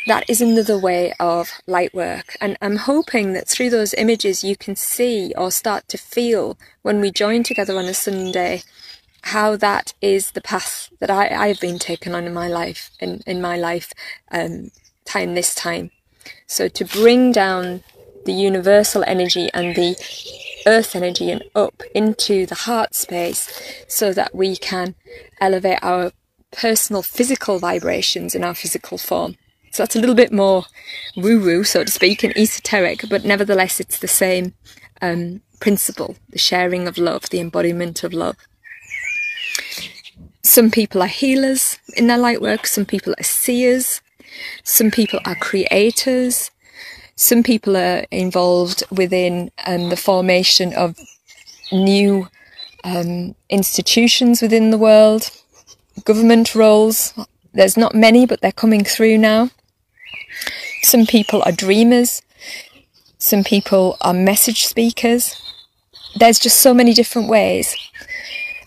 That 0.06 0.28
is 0.28 0.40
another 0.40 0.78
way 0.78 1.14
of 1.20 1.50
light 1.66 1.94
work. 1.94 2.36
And 2.40 2.56
I'm 2.60 2.76
hoping 2.76 3.34
that 3.34 3.48
through 3.48 3.70
those 3.70 3.94
images 3.94 4.42
you 4.42 4.56
can 4.56 4.74
see 4.74 5.32
or 5.36 5.50
start 5.50 5.88
to 5.88 5.98
feel 5.98 6.58
when 6.82 7.00
we 7.00 7.10
join 7.10 7.42
together 7.44 7.76
on 7.78 7.84
a 7.84 7.94
Sunday 7.94 8.62
how 9.26 9.56
that 9.56 9.94
is 10.00 10.32
the 10.32 10.40
path 10.40 10.90
that 10.98 11.10
I, 11.10 11.28
I've 11.28 11.60
been 11.60 11.78
taken 11.78 12.14
on 12.14 12.24
in 12.24 12.34
my 12.34 12.48
life, 12.48 12.90
in, 12.98 13.22
in 13.26 13.40
my 13.40 13.56
life, 13.56 13.92
um, 14.32 14.72
time 15.04 15.34
this 15.34 15.54
time. 15.54 15.90
So 16.46 16.68
to 16.68 16.84
bring 16.84 17.32
down 17.32 17.84
the 18.24 18.32
universal 18.32 19.04
energy 19.06 19.48
and 19.54 19.74
the 19.74 19.96
earth 20.66 20.94
energy 20.94 21.30
and 21.30 21.42
up 21.54 21.82
into 21.94 22.46
the 22.46 22.54
heart 22.54 22.94
space 22.94 23.84
so 23.88 24.12
that 24.12 24.34
we 24.34 24.56
can 24.56 24.94
elevate 25.40 25.78
our 25.82 26.12
personal 26.52 27.02
physical 27.02 27.58
vibrations 27.58 28.34
in 28.34 28.44
our 28.44 28.54
physical 28.54 28.98
form. 28.98 29.36
So 29.72 29.82
that's 29.82 29.96
a 29.96 30.00
little 30.00 30.14
bit 30.14 30.32
more 30.32 30.64
woo 31.16 31.40
woo, 31.40 31.64
so 31.64 31.82
to 31.82 31.90
speak, 31.90 32.22
and 32.22 32.36
esoteric, 32.36 33.04
but 33.08 33.24
nevertheless, 33.24 33.80
it's 33.80 33.98
the 33.98 34.08
same 34.08 34.54
um, 35.00 35.40
principle 35.60 36.16
the 36.30 36.38
sharing 36.38 36.86
of 36.86 36.98
love, 36.98 37.30
the 37.30 37.40
embodiment 37.40 38.04
of 38.04 38.12
love. 38.12 38.36
Some 40.42 40.70
people 40.70 41.02
are 41.02 41.06
healers 41.06 41.78
in 41.96 42.06
their 42.06 42.18
light 42.18 42.42
work, 42.42 42.66
some 42.66 42.84
people 42.84 43.14
are 43.18 43.24
seers, 43.24 44.02
some 44.62 44.90
people 44.90 45.20
are 45.24 45.36
creators, 45.36 46.50
some 47.16 47.42
people 47.42 47.76
are 47.76 48.04
involved 48.10 48.82
within 48.90 49.50
um, 49.66 49.88
the 49.88 49.96
formation 49.96 50.74
of 50.74 50.96
new 51.70 52.28
um, 52.84 53.34
institutions 53.48 54.42
within 54.42 54.70
the 54.70 54.78
world, 54.78 55.30
government 56.04 56.54
roles. 56.54 57.14
There's 57.52 57.76
not 57.76 57.94
many, 57.94 58.26
but 58.26 58.40
they're 58.40 58.52
coming 58.52 58.84
through 58.84 59.18
now. 59.18 59.50
Some 60.82 61.06
people 61.06 61.42
are 61.44 61.52
dreamers. 61.52 62.22
Some 63.18 63.44
people 63.44 63.96
are 64.00 64.14
message 64.14 64.66
speakers. 64.66 65.40
There's 66.16 66.38
just 66.38 66.58
so 66.58 66.74
many 66.74 66.92
different 66.92 67.28
ways. 67.28 67.76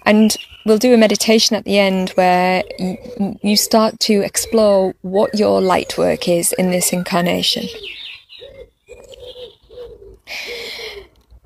And 0.05 0.35
we'll 0.65 0.77
do 0.77 0.93
a 0.93 0.97
meditation 0.97 1.55
at 1.55 1.65
the 1.65 1.77
end 1.77 2.11
where 2.11 2.63
you 3.41 3.57
start 3.57 3.99
to 4.01 4.21
explore 4.21 4.95
what 5.01 5.37
your 5.37 5.61
light 5.61 5.97
work 5.97 6.27
is 6.27 6.53
in 6.53 6.71
this 6.71 6.93
incarnation. 6.93 7.67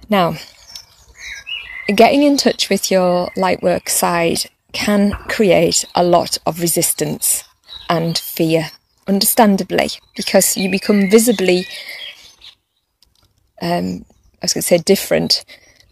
Now, 0.10 0.36
getting 1.94 2.24
in 2.24 2.38
touch 2.38 2.70
with 2.70 2.92
your 2.92 3.30
light 3.36 3.62
work 3.62 3.90
side 3.90 4.50
can 4.72 5.12
create 5.28 5.86
a 5.96 6.04
lot 6.04 6.38
of 6.46 6.62
resistance 6.62 7.44
and 7.90 8.18
fear, 8.18 8.72
understandably, 9.08 9.90
because 10.16 10.56
you 10.56 10.70
become 10.70 11.10
visibly, 11.10 11.66
um, 13.62 14.06
I 14.42 14.44
was 14.44 14.54
going 14.54 14.62
to 14.62 14.68
say 14.68 14.78
different, 14.78 15.44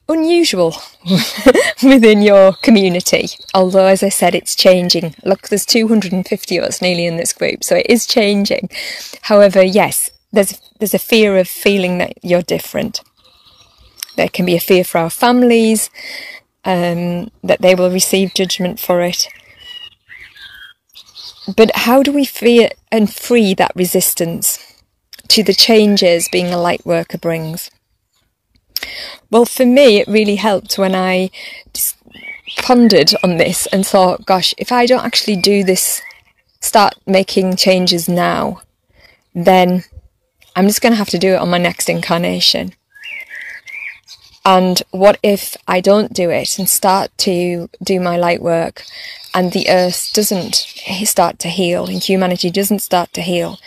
unusual 0.09 0.75
within 1.83 2.21
your 2.21 2.53
community. 2.61 3.29
Although, 3.53 3.85
as 3.85 4.03
I 4.03 4.09
said, 4.09 4.35
it's 4.35 4.55
changing. 4.55 5.15
Look, 5.23 5.49
there's 5.49 5.65
250 5.65 6.57
of 6.57 6.63
us 6.63 6.81
nearly 6.81 7.05
in 7.05 7.17
this 7.17 7.33
group, 7.33 7.63
so 7.63 7.75
it 7.75 7.87
is 7.89 8.05
changing. 8.05 8.69
However, 9.23 9.63
yes, 9.63 10.11
there's 10.31 10.61
there's 10.79 10.93
a 10.93 10.99
fear 10.99 11.37
of 11.37 11.47
feeling 11.47 11.97
that 11.97 12.13
you're 12.23 12.41
different. 12.41 13.01
There 14.15 14.29
can 14.29 14.45
be 14.45 14.55
a 14.55 14.59
fear 14.59 14.83
for 14.83 14.99
our 14.99 15.09
families, 15.09 15.89
um, 16.67 17.31
that 17.43 17.61
they 17.61 17.73
will 17.73 17.89
receive 17.89 18.33
judgment 18.35 18.77
for 18.77 19.01
it. 19.01 19.29
But 21.55 21.71
how 21.73 22.03
do 22.03 22.11
we 22.11 22.25
fear 22.25 22.69
and 22.91 23.11
free 23.11 23.53
that 23.53 23.71
resistance 23.73 24.59
to 25.29 25.43
the 25.43 25.53
changes 25.53 26.27
being 26.29 26.47
a 26.47 26.59
light 26.59 26.85
worker 26.85 27.17
brings? 27.17 27.71
Well, 29.31 29.45
for 29.45 29.65
me, 29.65 29.97
it 29.97 30.07
really 30.09 30.35
helped 30.35 30.77
when 30.77 30.93
I 30.93 31.29
pondered 32.57 33.13
on 33.23 33.37
this 33.37 33.65
and 33.67 33.87
thought, 33.87 34.25
gosh, 34.25 34.53
if 34.57 34.71
I 34.71 34.85
don't 34.85 35.05
actually 35.05 35.37
do 35.37 35.63
this, 35.63 36.01
start 36.59 36.95
making 37.05 37.55
changes 37.55 38.09
now, 38.09 38.59
then 39.33 39.85
I'm 40.53 40.67
just 40.67 40.81
going 40.81 40.91
to 40.91 40.97
have 40.97 41.09
to 41.09 41.17
do 41.17 41.33
it 41.33 41.39
on 41.39 41.49
my 41.49 41.59
next 41.59 41.87
incarnation. 41.87 42.73
And 44.47 44.81
what 44.91 45.19
if 45.23 45.57
I 45.67 45.81
don't 45.81 46.13
do 46.13 46.29
it 46.29 46.57
and 46.57 46.69
start 46.69 47.11
to 47.17 47.69
do 47.83 47.99
my 47.99 48.15
light 48.15 48.41
work 48.41 48.85
and 49.33 49.51
the 49.51 49.67
earth 49.69 50.13
doesn't 50.13 50.55
start 51.03 51.37
to 51.39 51.49
heal 51.49 51.87
and 51.87 52.01
humanity 52.01 52.49
doesn't 52.49 52.79
start 52.79 53.11
to 53.11 53.21
heal? 53.21 53.59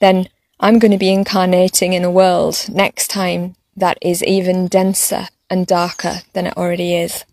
Then 0.00 0.28
I'm 0.58 0.80
going 0.80 0.90
to 0.90 0.98
be 0.98 1.12
incarnating 1.12 1.92
in 1.92 2.02
a 2.02 2.10
world 2.10 2.66
next 2.68 3.12
time 3.12 3.54
that 3.76 3.96
is 4.02 4.24
even 4.24 4.66
denser 4.66 5.28
and 5.48 5.68
darker 5.68 6.22
than 6.32 6.48
it 6.48 6.56
already 6.56 6.96
is. 6.96 7.24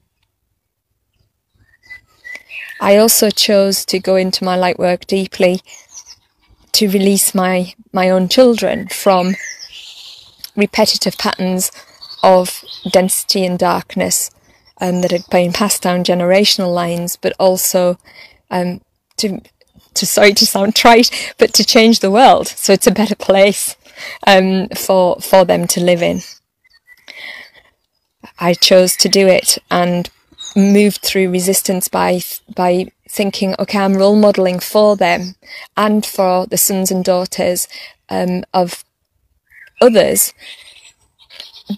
I 2.79 2.97
also 2.97 3.31
chose 3.31 3.83
to 3.85 3.97
go 3.97 4.15
into 4.15 4.43
my 4.43 4.55
light 4.55 4.77
work 4.77 5.07
deeply 5.07 5.61
to 6.73 6.87
release 6.87 7.33
my, 7.33 7.73
my 7.91 8.11
own 8.11 8.29
children 8.29 8.89
from 8.89 9.33
repetitive 10.55 11.17
patterns 11.17 11.71
of 12.23 12.63
density 12.89 13.45
and 13.45 13.57
darkness 13.57 14.31
um, 14.79 15.01
that 15.01 15.11
had 15.11 15.25
been 15.29 15.53
passed 15.53 15.81
down 15.83 16.03
generational 16.03 16.73
lines, 16.73 17.15
but 17.15 17.33
also 17.39 17.97
um, 18.49 18.81
to 19.17 19.41
to 19.93 20.05
sorry 20.05 20.33
to 20.33 20.45
sound 20.45 20.75
trite, 20.83 21.33
but 21.37 21.53
to 21.53 21.65
change 21.65 21.99
the 21.99 22.11
world 22.11 22.47
so 22.47 22.73
it's 22.73 22.87
a 22.87 22.91
better 22.91 23.15
place 23.15 23.75
um, 24.25 24.67
for 24.69 25.19
for 25.21 25.45
them 25.45 25.67
to 25.67 25.81
live 25.81 26.01
in. 26.01 26.21
I 28.39 28.53
chose 28.53 28.95
to 28.97 29.09
do 29.09 29.27
it 29.27 29.57
and 29.69 30.09
moved 30.55 31.01
through 31.01 31.31
resistance 31.31 31.87
by 31.87 32.21
by 32.53 32.91
thinking, 33.07 33.55
okay, 33.59 33.79
I'm 33.79 33.95
role 33.95 34.15
modeling 34.15 34.59
for 34.59 34.95
them 34.95 35.35
and 35.75 36.05
for 36.05 36.47
the 36.47 36.57
sons 36.57 36.91
and 36.91 37.03
daughters 37.03 37.67
um, 38.09 38.43
of 38.53 38.85
others 39.81 40.33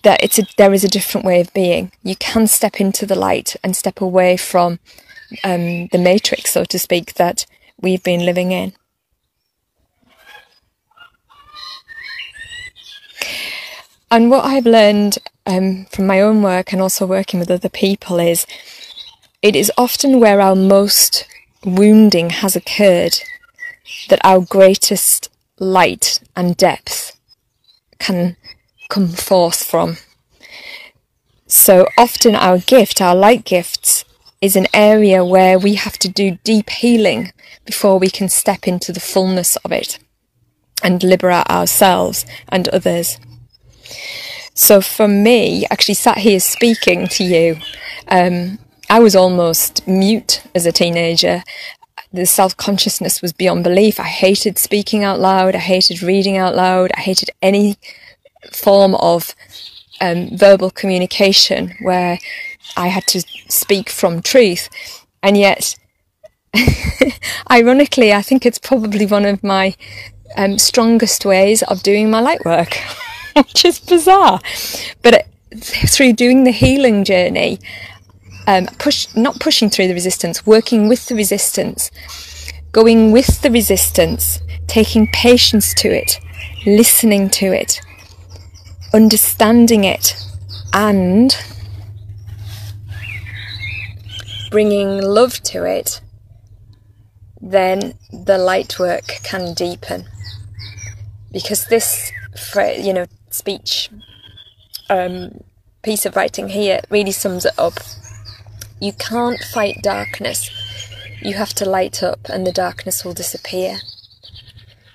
that 0.03 0.23
it's 0.23 0.39
a, 0.39 0.43
there 0.57 0.73
is 0.73 0.83
a 0.83 0.89
different 0.89 1.25
way 1.25 1.39
of 1.39 1.53
being. 1.53 1.91
You 2.03 2.15
can 2.15 2.47
step 2.47 2.79
into 2.79 3.05
the 3.05 3.15
light 3.15 3.55
and 3.63 3.75
step 3.75 4.01
away 4.01 4.37
from 4.37 4.79
um, 5.43 5.87
the 5.87 5.97
matrix, 5.97 6.51
so 6.51 6.65
to 6.65 6.79
speak, 6.79 7.13
that 7.15 7.45
we've 7.79 8.03
been 8.03 8.25
living 8.25 8.51
in. 8.51 8.73
And 14.09 14.29
what 14.29 14.45
I've 14.45 14.65
learned 14.65 15.17
um, 15.45 15.85
from 15.85 16.05
my 16.05 16.21
own 16.21 16.43
work 16.43 16.71
and 16.71 16.81
also 16.81 17.05
working 17.05 17.39
with 17.39 17.49
other 17.49 17.69
people 17.69 18.19
is 18.19 18.45
it 19.41 19.55
is 19.55 19.71
often 19.77 20.19
where 20.19 20.39
our 20.39 20.55
most 20.55 21.27
wounding 21.65 22.29
has 22.29 22.55
occurred 22.55 23.19
that 24.09 24.21
our 24.23 24.39
greatest 24.39 25.29
light 25.59 26.19
and 26.35 26.55
depth 26.55 27.17
can 27.99 28.37
come 28.89 29.09
forth 29.09 29.63
from. 29.63 29.97
So 31.47 31.87
often 31.97 32.35
our 32.35 32.57
gift, 32.57 33.01
our 33.01 33.15
light 33.15 33.45
gifts, 33.45 34.05
is 34.41 34.55
an 34.55 34.67
area 34.73 35.23
where 35.23 35.57
we 35.57 35.75
have 35.75 35.97
to 35.99 36.09
do 36.09 36.37
deep 36.43 36.69
healing 36.69 37.31
before 37.65 37.97
we 37.97 38.09
can 38.09 38.27
step 38.27 38.67
into 38.67 38.91
the 38.91 38.99
fullness 38.99 39.55
of 39.57 39.71
it 39.71 39.99
and 40.83 41.01
liberate 41.01 41.49
ourselves 41.49 42.25
and 42.49 42.67
others. 42.69 43.17
So 44.53 44.81
for 44.81 45.07
me, 45.07 45.65
actually 45.71 45.95
sat 45.95 46.17
here 46.19 46.39
speaking 46.39 47.07
to 47.07 47.23
you, 47.23 47.57
um, 48.09 48.59
I 48.89 48.99
was 48.99 49.15
almost 49.15 49.87
mute 49.87 50.43
as 50.53 50.65
a 50.65 50.71
teenager. 50.71 51.43
The 52.11 52.25
self 52.25 52.55
consciousness 52.57 53.21
was 53.21 53.33
beyond 53.33 53.63
belief. 53.63 53.99
I 53.99 54.03
hated 54.03 54.59
speaking 54.59 55.03
out 55.03 55.19
loud. 55.19 55.55
I 55.55 55.59
hated 55.59 56.03
reading 56.03 56.37
out 56.37 56.55
loud. 56.55 56.91
I 56.95 56.99
hated 56.99 57.31
any 57.41 57.77
form 58.51 58.95
of 58.95 59.35
um, 60.01 60.37
verbal 60.37 60.69
communication 60.69 61.75
where 61.81 62.19
I 62.75 62.87
had 62.87 63.05
to 63.07 63.21
speak 63.47 63.89
from 63.89 64.21
truth. 64.21 64.69
And 65.21 65.37
yet, 65.37 65.75
ironically, 67.51 68.13
I 68.13 68.21
think 68.21 68.45
it's 68.45 68.59
probably 68.59 69.05
one 69.05 69.25
of 69.25 69.43
my 69.43 69.75
um, 70.35 70.57
strongest 70.57 71.25
ways 71.25 71.63
of 71.63 71.83
doing 71.83 72.09
my 72.09 72.19
light 72.19 72.43
work, 72.45 72.75
which 73.35 73.65
is 73.65 73.79
bizarre. 73.79 74.39
But 75.01 75.13
it, 75.13 75.27
through 75.61 76.13
doing 76.13 76.43
the 76.43 76.51
healing 76.51 77.03
journey, 77.03 77.59
um, 78.47 78.67
push, 78.79 79.07
not 79.15 79.39
pushing 79.39 79.69
through 79.69 79.87
the 79.87 79.93
resistance, 79.93 80.45
working 80.45 80.87
with 80.89 81.07
the 81.07 81.15
resistance, 81.15 81.91
going 82.71 83.11
with 83.11 83.41
the 83.41 83.51
resistance, 83.51 84.41
taking 84.67 85.07
patience 85.07 85.73
to 85.75 85.89
it, 85.89 86.19
listening 86.65 87.29
to 87.29 87.53
it, 87.53 87.79
understanding 88.93 89.83
it 89.83 90.15
and 90.71 91.35
bringing 94.51 95.01
love 95.01 95.41
to 95.41 95.63
it, 95.65 95.99
then 97.41 97.95
the 98.11 98.37
light 98.37 98.77
work 98.79 99.07
can 99.23 99.53
deepen. 99.53 100.05
Because 101.31 101.65
this, 101.65 102.11
you 102.55 102.93
know, 102.93 103.07
speech 103.31 103.89
um, 104.89 105.43
piece 105.81 106.05
of 106.05 106.15
writing 106.15 106.49
here 106.49 106.79
really 106.89 107.11
sums 107.11 107.45
it 107.45 107.57
up. 107.57 107.73
You 108.79 108.93
can't 108.93 109.39
fight 109.39 109.77
darkness. 109.81 110.49
You 111.21 111.33
have 111.33 111.53
to 111.55 111.65
light 111.69 112.03
up 112.03 112.29
and 112.29 112.45
the 112.45 112.51
darkness 112.51 113.03
will 113.03 113.13
disappear. 113.13 113.79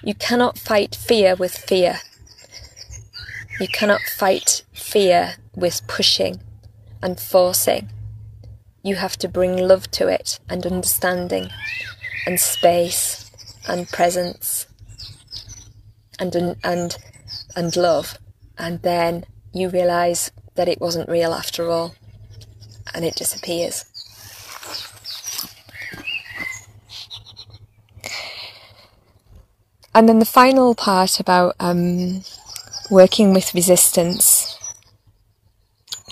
You 0.02 0.14
cannot 0.14 0.58
fight 0.58 0.94
fear 0.94 1.34
with 1.34 1.56
fear. 1.56 2.00
You 3.60 3.68
cannot 3.68 4.00
fight 4.02 4.62
fear 4.72 5.34
with 5.56 5.86
pushing 5.86 6.40
and 7.02 7.18
forcing. 7.18 7.90
You 8.82 8.96
have 8.96 9.16
to 9.18 9.28
bring 9.28 9.56
love 9.56 9.90
to 9.92 10.08
it 10.08 10.38
and 10.48 10.64
understanding 10.64 11.48
and 12.26 12.38
space 12.38 13.30
and 13.68 13.88
presence 13.88 14.66
and 16.20 16.34
and 16.62 16.96
and 17.56 17.76
love 17.76 18.18
and 18.56 18.82
then 18.82 19.24
you 19.52 19.68
realize 19.68 20.30
that 20.54 20.68
it 20.68 20.80
wasn't 20.80 21.08
real 21.08 21.32
after 21.32 21.68
all 21.68 21.94
and 22.94 23.04
it 23.04 23.14
disappears. 23.14 23.84
And 29.94 30.08
then 30.08 30.18
the 30.20 30.24
final 30.24 30.74
part 30.74 31.18
about 31.18 31.56
um, 31.58 32.22
working 32.90 33.34
with 33.34 33.54
resistance 33.54 34.58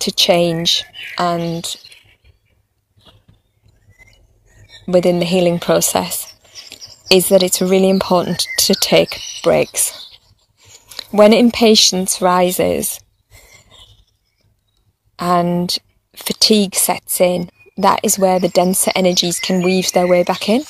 to 0.01 0.11
change 0.11 0.85
and 1.19 1.77
within 4.87 5.19
the 5.19 5.25
healing 5.25 5.59
process 5.59 6.33
is 7.11 7.29
that 7.29 7.43
it's 7.43 7.63
really 7.63 7.89
important 7.89 8.47
to 8.59 8.75
take 8.75 9.21
breaks. 9.43 10.11
When 11.11 11.33
impatience 11.33 12.21
rises 12.21 13.01
and 15.19 15.77
fatigue 16.15 16.75
sets 16.75 17.21
in, 17.21 17.51
that 17.77 18.01
is 18.03 18.19
where 18.19 18.41
the 18.41 18.49
denser 18.49 18.91
energies 18.95 19.39
can 19.39 19.63
weave 19.63 19.93
their 19.93 20.07
way 20.07 20.23
back 20.25 20.49
in. 20.49 20.63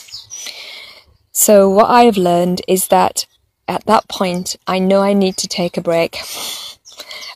So, 1.32 1.68
what 1.68 1.88
I 1.88 2.04
have 2.04 2.16
learned 2.16 2.62
is 2.66 2.88
that 2.88 3.26
at 3.68 3.84
that 3.86 4.08
point, 4.08 4.56
I 4.66 4.78
know 4.78 5.02
I 5.02 5.12
need 5.12 5.36
to 5.38 5.48
take 5.48 5.76
a 5.76 5.82
break. 5.82 6.18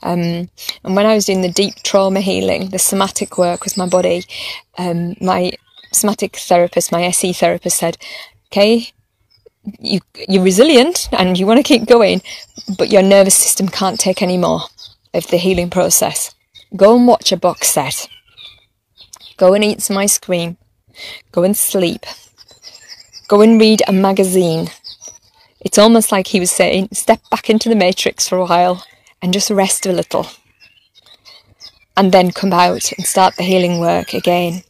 Um, 0.02 0.48
and 0.84 0.96
when 0.96 1.06
I 1.06 1.14
was 1.14 1.26
doing 1.26 1.42
the 1.42 1.50
deep 1.52 1.74
trauma 1.82 2.20
healing, 2.20 2.70
the 2.70 2.78
somatic 2.78 3.36
work 3.36 3.64
with 3.64 3.76
my 3.76 3.86
body, 3.86 4.24
um, 4.78 5.16
my 5.20 5.52
somatic 5.92 6.36
therapist, 6.36 6.92
my 6.92 7.02
SE 7.04 7.32
therapist 7.32 7.78
said, 7.78 7.98
okay, 8.46 8.90
you, 9.78 10.00
you're 10.28 10.42
resilient 10.42 11.08
and 11.12 11.38
you 11.38 11.46
want 11.46 11.58
to 11.58 11.62
keep 11.64 11.86
going, 11.86 12.22
but 12.78 12.90
your 12.90 13.02
nervous 13.02 13.36
system 13.36 13.68
can't 13.68 14.00
take 14.00 14.22
any 14.22 14.38
more 14.38 14.62
of 15.12 15.26
the 15.28 15.36
healing 15.36 15.70
process. 15.70 16.34
Go 16.76 16.96
and 16.96 17.06
watch 17.06 17.32
a 17.32 17.36
box 17.36 17.68
set. 17.68 18.08
Go 19.36 19.54
and 19.54 19.64
eat 19.64 19.82
some 19.82 19.98
ice 19.98 20.18
cream. 20.18 20.56
Go 21.32 21.42
and 21.42 21.56
sleep. 21.56 22.06
Go 23.28 23.40
and 23.40 23.60
read 23.60 23.82
a 23.86 23.92
magazine. 23.92 24.68
It's 25.60 25.78
almost 25.78 26.10
like 26.10 26.28
he 26.28 26.40
was 26.40 26.50
saying, 26.50 26.88
step 26.92 27.20
back 27.30 27.50
into 27.50 27.68
the 27.68 27.74
matrix 27.74 28.28
for 28.28 28.38
a 28.38 28.46
while 28.46 28.84
and 29.20 29.32
just 29.32 29.50
rest 29.50 29.86
a 29.86 29.92
little. 29.92 30.26
And 31.96 32.12
then 32.12 32.30
come 32.30 32.52
out 32.52 32.92
and 32.92 33.06
start 33.06 33.36
the 33.36 33.42
healing 33.42 33.78
work 33.78 34.14
again. 34.14 34.62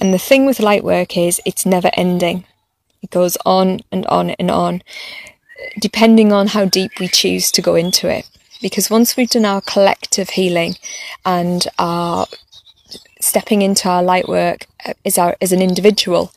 And 0.00 0.12
the 0.12 0.18
thing 0.18 0.46
with 0.46 0.60
light 0.60 0.84
work 0.84 1.16
is 1.16 1.40
it's 1.46 1.64
never 1.64 1.90
ending. 1.94 2.44
It 3.02 3.10
goes 3.10 3.38
on 3.46 3.80
and 3.90 4.06
on 4.06 4.30
and 4.30 4.50
on, 4.50 4.82
depending 5.78 6.32
on 6.32 6.48
how 6.48 6.66
deep 6.66 6.92
we 7.00 7.08
choose 7.08 7.50
to 7.52 7.62
go 7.62 7.74
into 7.74 8.08
it. 8.08 8.28
Because 8.60 8.90
once 8.90 9.16
we've 9.16 9.30
done 9.30 9.46
our 9.46 9.62
collective 9.62 10.30
healing 10.30 10.74
and 11.24 11.66
our 11.78 12.26
stepping 13.20 13.62
into 13.62 13.88
our 13.88 14.02
light 14.02 14.28
work 14.28 14.66
uh, 14.84 14.92
as, 15.04 15.16
our, 15.16 15.36
as 15.40 15.52
an 15.52 15.62
individual, 15.62 16.32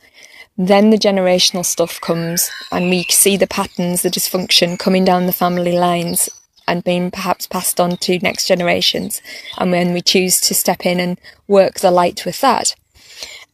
then 0.56 0.90
the 0.90 0.98
generational 0.98 1.64
stuff 1.64 2.00
comes 2.00 2.50
and 2.70 2.88
we 2.88 3.04
see 3.04 3.36
the 3.36 3.46
patterns, 3.46 4.02
the 4.02 4.08
dysfunction 4.08 4.78
coming 4.78 5.04
down 5.04 5.26
the 5.26 5.32
family 5.32 5.72
lines 5.72 6.28
and 6.66 6.84
being 6.84 7.10
perhaps 7.10 7.46
passed 7.46 7.80
on 7.80 7.96
to 7.96 8.18
next 8.20 8.46
generations. 8.46 9.20
And 9.58 9.70
when 9.70 9.92
we 9.92 10.00
choose 10.00 10.40
to 10.42 10.54
step 10.54 10.86
in 10.86 11.00
and 11.00 11.20
work 11.48 11.80
the 11.80 11.90
light 11.90 12.24
with 12.24 12.40
that, 12.40 12.74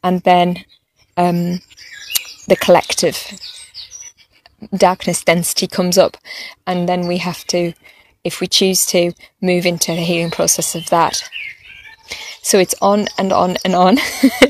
and 0.05 0.21
then 0.23 0.65
um, 1.17 1.61
the 2.49 2.57
collective 2.57 3.39
darkness 4.77 5.25
density 5.25 5.67
comes 5.67 5.99
up, 5.99 6.17
and 6.67 6.89
then 6.89 7.07
we 7.07 7.19
have 7.19 7.45
to, 7.47 7.73
if 8.25 8.41
we 8.41 8.47
choose 8.47 8.87
to, 8.87 9.13
move 9.41 9.67
into 9.67 9.93
the 9.93 10.03
healing 10.03 10.31
process 10.31 10.75
of 10.75 10.89
that. 10.91 11.29
So 12.43 12.59
it's 12.59 12.75
on 12.81 13.07
and 13.19 13.33
on 13.33 13.57
and 13.65 13.75
on, 13.75 13.99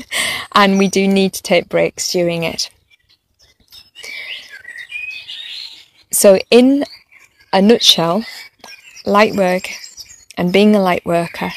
and 0.53 0.77
we 0.79 0.87
do 0.87 1.07
need 1.07 1.33
to 1.33 1.43
take 1.43 1.69
breaks 1.69 2.11
during 2.11 2.43
it. 2.43 2.69
So, 6.11 6.39
in 6.49 6.85
a 7.53 7.61
nutshell, 7.61 8.25
light 9.05 9.35
work 9.35 9.69
and 10.37 10.51
being 10.51 10.75
a 10.75 10.81
light 10.81 11.05
worker 11.05 11.51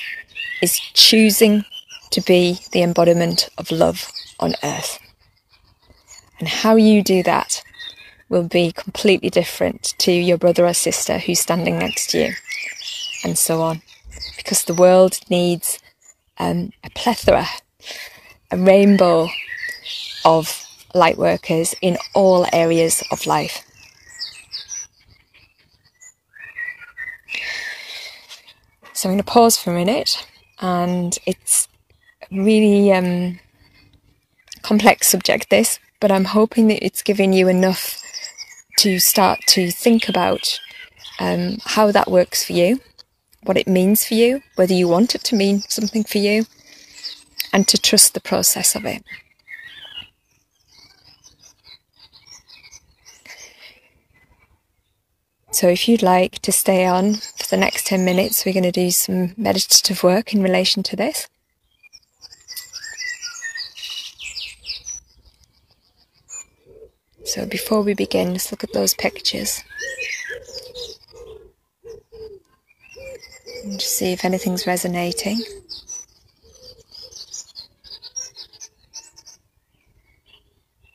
is 0.63 0.79
choosing 0.79 1.65
to 2.11 2.21
be 2.21 2.59
the 2.73 2.83
embodiment 2.83 3.49
of 3.59 3.71
love 3.71 4.11
on 4.39 4.55
earth. 4.63 4.99
And 6.39 6.49
how 6.49 6.77
you 6.77 7.03
do 7.03 7.23
that 7.23 7.63
will 8.29 8.45
be 8.45 8.73
completely 8.73 9.31
different 9.31 9.95
to 9.99 10.13
your 10.13 10.39
brother 10.39 10.67
or 10.67 10.75
sister 10.75 11.19
who's 11.19 11.41
standing 11.41 11.79
next 11.79 12.11
to 12.11 12.19
you, 12.19 12.33
and 13.23 13.39
so 13.39 13.63
on. 13.63 13.83
Because 14.37 14.65
the 14.65 14.75
world 14.75 15.19
needs 15.31 15.79
um, 16.39 16.73
a 16.83 16.91
plethora, 16.91 17.47
a 18.51 18.57
rainbow 18.57 19.29
of 20.25 20.67
light 20.95 21.19
workers 21.19 21.75
in 21.81 21.99
all 22.15 22.47
areas 22.53 23.03
of 23.11 23.27
life. 23.27 23.63
So 28.93 29.09
I'm 29.09 29.15
going 29.15 29.25
to 29.25 29.31
pause 29.31 29.59
for 29.59 29.71
a 29.71 29.75
minute, 29.75 30.27
and 30.61 31.19
it's 31.27 31.69
a 32.31 32.43
really 32.43 32.93
um, 32.93 33.41
complex 34.63 35.09
subject 35.09 35.51
this, 35.51 35.79
but 36.01 36.11
I'm 36.11 36.25
hoping 36.25 36.69
that 36.69 36.85
it's 36.85 37.03
giving 37.03 37.33
you 37.33 37.49
enough 37.49 38.01
to 38.79 38.99
start 38.99 39.41
to 39.49 39.71
think 39.71 40.09
about 40.09 40.59
um, 41.19 41.59
how 41.65 41.91
that 41.93 42.11
works 42.11 42.45
for 42.45 42.53
you, 42.55 42.81
what 43.45 43.57
it 43.57 43.69
means 43.69 44.05
for 44.05 44.15
you, 44.15 44.43
whether 44.57 44.75
you 44.75 44.89
want 44.89 45.15
it 45.15 45.23
to 45.25 45.37
mean 45.37 45.61
something 45.69 46.05
for 46.05 46.19
you, 46.19 46.47
and 47.53 47.69
to 47.69 47.79
trust 47.79 48.15
the 48.15 48.21
process 48.21 48.75
of 48.75 48.85
it. 48.85 49.03
So, 55.53 55.69
if 55.69 55.89
you'd 55.89 56.03
like 56.03 56.41
to 56.41 56.51
stay 56.51 56.85
on 56.85 57.15
for 57.15 57.47
the 57.49 57.57
next 57.57 57.87
10 57.87 58.05
minutes, 58.05 58.45
we're 58.45 58.53
going 58.53 58.65
to 58.65 58.73
do 58.73 58.91
some 58.91 59.35
meditative 59.37 60.03
work 60.03 60.35
in 60.35 60.43
relation 60.43 60.83
to 60.83 60.97
this. 60.97 61.29
So, 67.25 67.47
before 67.47 67.83
we 67.83 67.95
begin, 67.95 68.33
let's 68.33 68.51
look 68.51 68.65
at 68.65 68.73
those 68.73 68.95
pictures 68.95 69.63
and 73.65 73.81
just 73.81 73.97
see 73.97 74.13
if 74.13 74.25
anything's 74.25 74.67
resonating. 74.67 75.43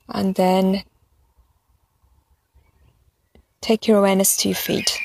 And 0.09 0.35
then 0.35 0.83
Take 3.69 3.87
your 3.87 3.99
awareness 3.99 4.35
to 4.37 4.49
your 4.49 4.55
feet. 4.55 4.97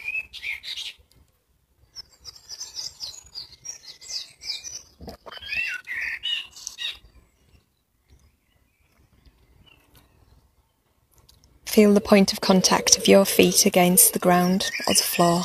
Feel 11.67 11.93
the 11.93 12.01
point 12.01 12.33
of 12.33 12.41
contact 12.41 12.97
of 12.97 13.07
your 13.07 13.27
feet 13.27 13.67
against 13.67 14.15
the 14.15 14.19
ground 14.19 14.71
or 14.87 14.95
the 14.95 15.03
floor. 15.03 15.43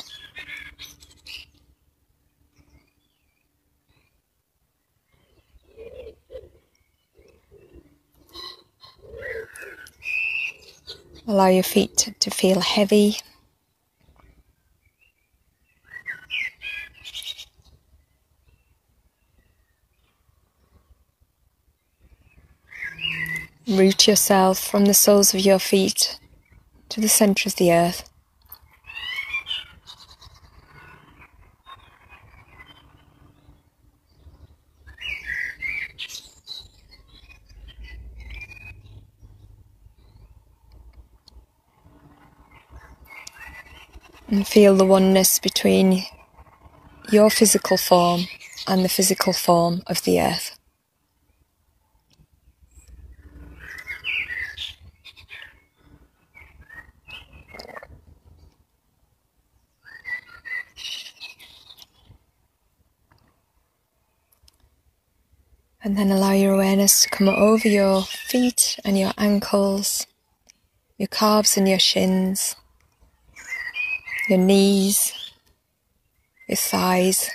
Allow 11.29 11.49
your 11.49 11.61
feet 11.61 12.15
to 12.19 12.31
feel 12.31 12.59
heavy. 12.59 13.17
Root 23.67 24.07
yourself 24.07 24.57
from 24.57 24.85
the 24.85 24.95
soles 24.95 25.35
of 25.35 25.41
your 25.41 25.59
feet 25.59 26.19
to 26.89 26.99
the 26.99 27.07
center 27.07 27.47
of 27.47 27.57
the 27.57 27.71
earth. 27.73 28.09
And 44.31 44.38
feel 44.49 44.75
the 44.75 44.83
oneness 44.83 45.37
between 45.37 46.03
your 47.11 47.29
physical 47.29 47.77
form 47.77 48.21
and 48.67 48.83
the 48.83 48.89
physical 48.89 49.31
form 49.31 49.83
of 49.85 50.01
the 50.05 50.19
earth. 50.19 50.57
And 65.83 65.95
then 65.95 66.09
allow 66.09 66.31
your 66.31 66.55
awareness 66.55 67.03
to 67.03 67.09
come 67.09 67.29
over 67.29 67.67
your 67.67 68.01
feet 68.01 68.79
and 68.83 68.97
your 68.97 69.13
ankles, 69.15 70.07
your 70.97 71.07
calves 71.07 71.55
and 71.55 71.69
your 71.69 71.77
shins, 71.77 72.55
your 74.29 74.37
knees, 74.37 75.11
your 76.47 76.55
thighs, 76.55 77.31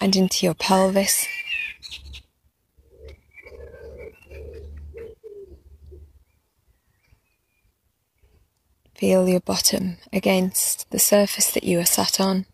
and 0.00 0.16
into 0.16 0.44
your 0.44 0.54
pelvis. 0.54 1.28
Feel 8.96 9.28
your 9.28 9.40
bottom 9.40 9.98
against 10.12 10.90
the 10.90 10.98
surface 10.98 11.52
that 11.52 11.64
you 11.64 11.78
are 11.78 11.84
sat 11.84 12.20
on. 12.20 12.46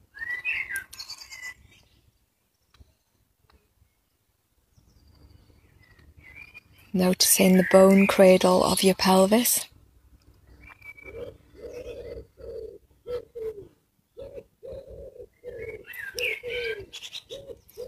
Noticing 6.93 7.57
the 7.57 7.67
bone 7.71 8.07
cradle 8.07 8.65
of 8.65 8.83
your 8.83 8.97
pelvis. 8.97 9.70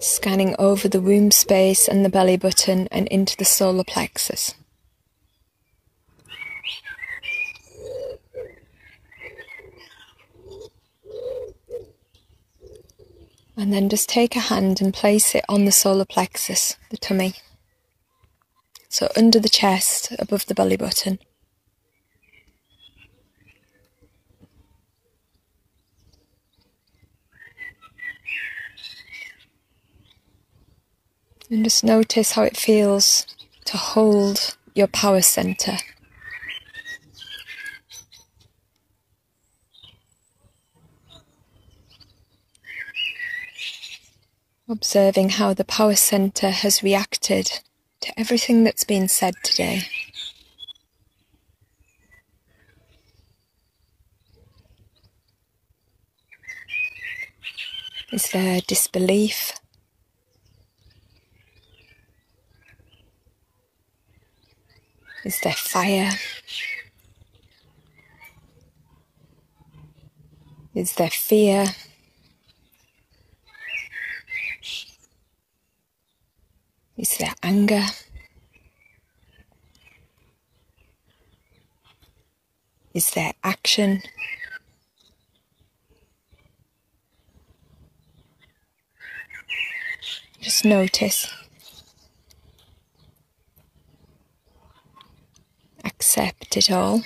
Scanning 0.02 0.56
over 0.58 0.88
the 0.88 1.00
womb 1.00 1.30
space 1.30 1.86
and 1.86 2.04
the 2.04 2.08
belly 2.08 2.36
button 2.36 2.88
and 2.90 3.06
into 3.06 3.36
the 3.36 3.44
solar 3.44 3.84
plexus. 3.84 4.52
And 13.56 13.72
then 13.72 13.88
just 13.88 14.08
take 14.08 14.34
a 14.34 14.40
hand 14.40 14.80
and 14.80 14.92
place 14.92 15.36
it 15.36 15.44
on 15.48 15.66
the 15.66 15.72
solar 15.72 16.04
plexus, 16.04 16.76
the 16.90 16.96
tummy. 16.96 17.34
So 18.88 19.08
under 19.16 19.38
the 19.38 19.48
chest, 19.48 20.12
above 20.18 20.46
the 20.46 20.54
belly 20.54 20.76
button. 20.76 21.20
And 31.52 31.64
just 31.64 31.84
notice 31.84 32.32
how 32.32 32.44
it 32.44 32.56
feels 32.56 33.26
to 33.66 33.76
hold 33.76 34.56
your 34.74 34.86
power 34.86 35.20
center. 35.20 35.76
Observing 44.66 45.28
how 45.28 45.52
the 45.52 45.62
power 45.62 45.94
center 45.94 46.48
has 46.48 46.82
reacted 46.82 47.60
to 48.00 48.18
everything 48.18 48.64
that's 48.64 48.84
been 48.84 49.06
said 49.06 49.34
today. 49.44 49.82
Is 58.10 58.30
there 58.30 58.62
disbelief? 58.66 59.52
Is 65.24 65.38
there 65.40 65.52
fire? 65.52 66.10
Is 70.74 70.94
there 70.94 71.10
fear? 71.10 71.66
Is 76.96 77.16
there 77.18 77.34
anger? 77.42 77.84
Is 82.92 83.10
there 83.12 83.32
action? 83.44 84.02
Just 90.40 90.64
notice. 90.64 91.41
Accept 95.84 96.56
it 96.56 96.70
all. 96.70 97.02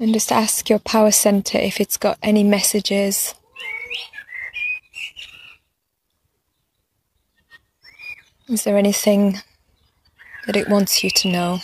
And 0.00 0.14
just 0.14 0.30
ask 0.30 0.70
your 0.70 0.78
power 0.78 1.10
center 1.10 1.58
if 1.58 1.80
it's 1.80 1.96
got 1.96 2.18
any 2.22 2.44
messages. 2.44 3.34
Is 8.48 8.62
there 8.64 8.78
anything 8.78 9.40
that 10.46 10.56
it 10.56 10.68
wants 10.68 11.02
you 11.02 11.10
to 11.10 11.28
know? 11.28 11.58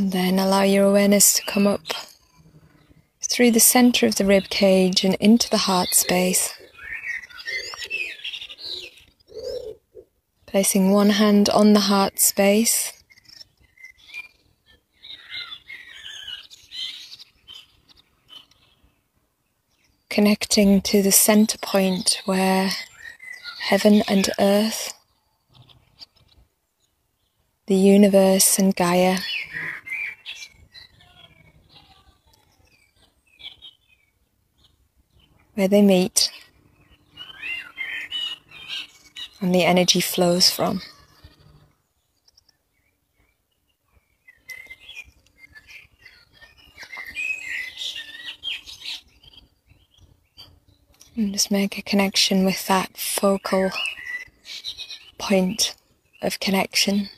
And 0.00 0.12
then 0.12 0.38
allow 0.38 0.62
your 0.62 0.86
awareness 0.86 1.34
to 1.34 1.42
come 1.44 1.66
up 1.66 1.82
through 3.20 3.50
the 3.50 3.60
center 3.60 4.06
of 4.06 4.14
the 4.14 4.24
rib 4.24 4.44
cage 4.48 5.04
and 5.04 5.14
into 5.16 5.50
the 5.50 5.58
heart 5.58 5.88
space. 5.88 6.54
Placing 10.46 10.90
one 10.90 11.10
hand 11.10 11.50
on 11.50 11.74
the 11.74 11.80
heart 11.80 12.18
space. 12.18 12.94
Connecting 20.08 20.80
to 20.80 21.02
the 21.02 21.12
center 21.12 21.58
point 21.58 22.22
where 22.24 22.70
heaven 23.64 24.02
and 24.08 24.30
earth, 24.38 24.94
the 27.66 27.74
universe 27.74 28.58
and 28.58 28.74
Gaia 28.74 29.18
where 35.54 35.68
they 35.68 35.82
meet 35.82 36.30
and 39.40 39.54
the 39.54 39.64
energy 39.64 40.00
flows 40.00 40.50
from. 40.50 40.80
And 51.16 51.32
just 51.32 51.50
make 51.50 51.76
a 51.76 51.82
connection 51.82 52.44
with 52.44 52.66
that 52.66 52.96
focal 52.96 53.70
point 55.18 55.74
of 56.22 56.40
connection. 56.40 57.08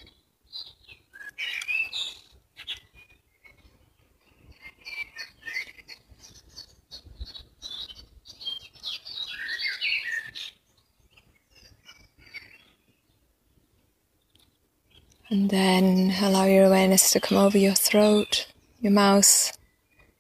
And 15.32 15.48
then 15.48 16.12
allow 16.20 16.44
your 16.44 16.66
awareness 16.66 17.10
to 17.12 17.20
come 17.20 17.38
over 17.38 17.56
your 17.56 17.72
throat, 17.72 18.48
your 18.82 18.92
mouth, 18.92 19.56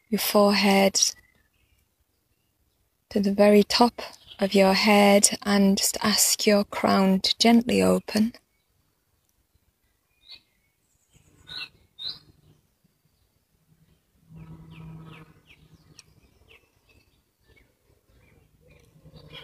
your 0.08 0.18
forehead, 0.18 0.98
to 3.10 3.20
the 3.20 3.30
very 3.30 3.62
top 3.62 4.00
of 4.40 4.54
your 4.54 4.72
head, 4.72 5.36
and 5.42 5.76
just 5.76 5.98
ask 6.00 6.46
your 6.46 6.64
crown 6.64 7.20
to 7.20 7.38
gently 7.38 7.82
open. 7.82 8.32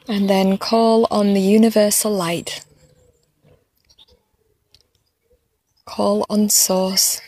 And 0.09 0.31
then 0.31 0.57
call 0.57 1.07
on 1.11 1.35
the 1.35 1.43
universal 1.43 2.11
light 2.11 2.65
Call 5.89 6.27
on 6.29 6.51
Source, 6.51 7.23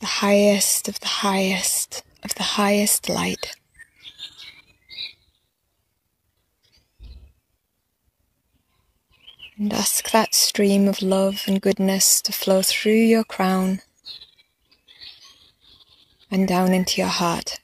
the 0.00 0.06
highest 0.06 0.88
of 0.88 0.98
the 1.00 1.06
highest 1.06 2.02
of 2.24 2.34
the 2.36 2.42
highest 2.42 3.10
light. 3.10 3.54
And 9.58 9.74
ask 9.74 10.10
that 10.10 10.34
stream 10.34 10.88
of 10.88 11.02
love 11.02 11.42
and 11.46 11.60
goodness 11.60 12.22
to 12.22 12.32
flow 12.32 12.62
through 12.62 12.92
your 12.92 13.22
crown 13.22 13.82
and 16.30 16.48
down 16.48 16.72
into 16.72 17.02
your 17.02 17.10
heart. 17.10 17.60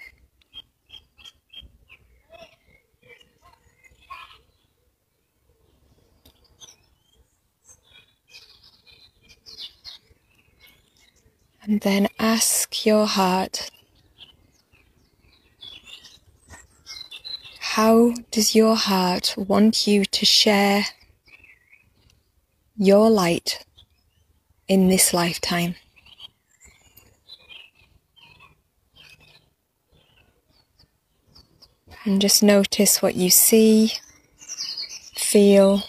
And 11.64 11.81
then 11.83 12.09
ask 12.18 12.85
your 12.85 13.07
heart 13.07 13.70
how 17.61 18.12
does 18.33 18.55
your 18.55 18.75
heart 18.75 19.35
want 19.37 19.87
you 19.87 20.05
to 20.05 20.27
share 20.27 20.85
your 22.77 23.09
light 23.09 23.64
in 24.66 24.88
this 24.88 25.14
lifetime? 25.14 25.77
And 32.05 32.20
just 32.20 32.42
notice 32.42 33.01
what 33.01 33.14
you 33.14 33.31
see, 33.31 33.92
feel, 35.14 35.85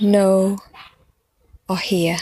know, 0.00 0.58
or 1.68 1.76
hear. 1.76 2.16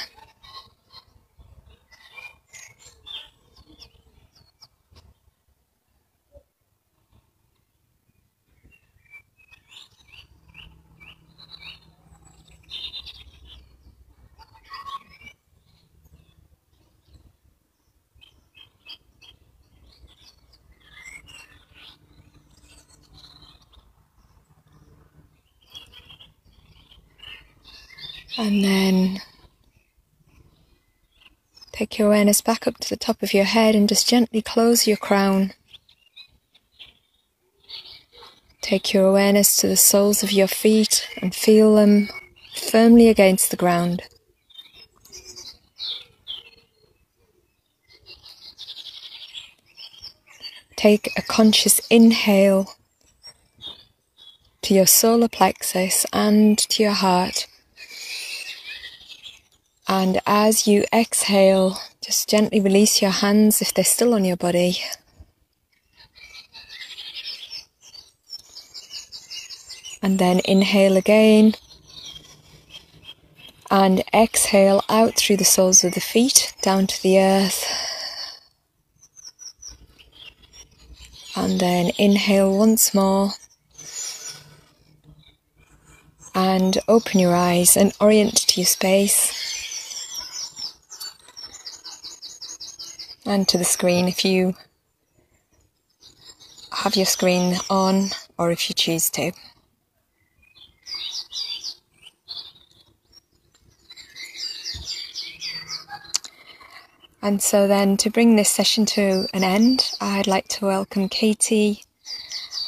And 28.39 28.63
then 28.63 29.23
take 31.73 31.99
your 31.99 32.09
awareness 32.09 32.41
back 32.43 32.67
up 32.67 32.79
to 32.79 32.91
the 32.91 32.97
top 32.97 33.23
of 33.23 33.33
your 33.33 33.45
head 33.45 33.75
and 33.75 33.89
just 33.89 34.09
gently 34.09 34.43
close 34.43 34.87
your 34.87 34.99
crown. 34.99 35.53
Take 38.61 38.93
your 38.93 39.07
awareness 39.07 39.57
to 39.59 39.69
the 39.69 39.77
soles 39.77 40.23
of 40.23 40.33
your 40.33 40.49
feet 40.49 41.09
and 41.23 41.35
feel 41.35 41.77
them 41.77 42.09
firmly 42.55 43.09
against 43.09 43.51
the 43.51 43.57
ground. 43.57 44.03
Take 50.77 51.11
a 51.17 51.23
conscious 51.23 51.81
inhale 51.89 52.75
to 54.63 54.75
your 54.75 54.87
solar 54.87 55.29
plexus 55.29 56.05
and 56.13 56.59
to 56.59 56.83
your 56.83 56.93
heart. 56.93 57.47
And 59.89 60.21
as 60.27 60.67
you 60.67 60.85
exhale, 60.93 61.79
just 62.01 62.29
gently 62.29 62.61
release 62.61 63.01
your 63.01 63.13
hands 63.13 63.63
if 63.63 63.73
they're 63.73 63.85
still 63.85 64.15
on 64.15 64.25
your 64.25 64.37
body. 64.37 64.79
And 70.03 70.19
then 70.19 70.41
inhale 70.45 70.97
again. 70.97 71.55
And 73.71 74.03
exhale 74.13 74.83
out 74.89 75.15
through 75.15 75.37
the 75.37 75.45
soles 75.45 75.85
of 75.85 75.95
the 75.95 76.01
feet 76.01 76.55
down 76.63 76.89
to 76.89 77.03
the 77.03 77.21
earth. 77.21 77.65
And 81.37 81.61
then 81.61 81.93
inhale 81.97 82.57
once 82.57 82.93
more. 82.93 83.31
And 86.35 86.79
open 86.89 87.21
your 87.21 87.37
eyes 87.37 87.77
and 87.77 87.93
orient 88.01 88.37
to 88.49 88.61
your 88.61 88.67
space. 88.67 89.46
And 93.27 93.47
to 93.49 93.59
the 93.59 93.65
screen 93.65 94.09
if 94.09 94.25
you 94.25 94.55
have 96.73 96.97
your 96.97 97.07
screen 97.07 97.57
on 97.69 98.11
or 98.39 98.51
if 98.51 98.69
you 98.69 98.75
choose 98.75 99.11
to. 99.11 99.33
And 107.23 107.43
so 107.43 107.67
then 107.67 107.97
to 107.99 108.11
bring 108.11 108.37
this 108.37 108.51
session 108.51 108.87
to 108.87 109.27
an 109.35 109.43
end, 109.43 109.91
I'd 110.01 110.29
like 110.29 110.47
to 110.49 110.67
welcome 110.67 111.09
Katie 111.09 111.83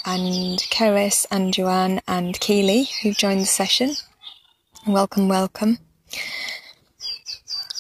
and 0.05 0.59
Keris 0.59 1.27
and 1.31 1.55
Joanne 1.55 2.01
and 2.09 2.41
Keely 2.41 2.89
who've 3.03 3.17
joined 3.17 3.43
the 3.43 3.47
session. 3.47 3.95
Welcome, 4.87 5.29
welcome. 5.29 5.79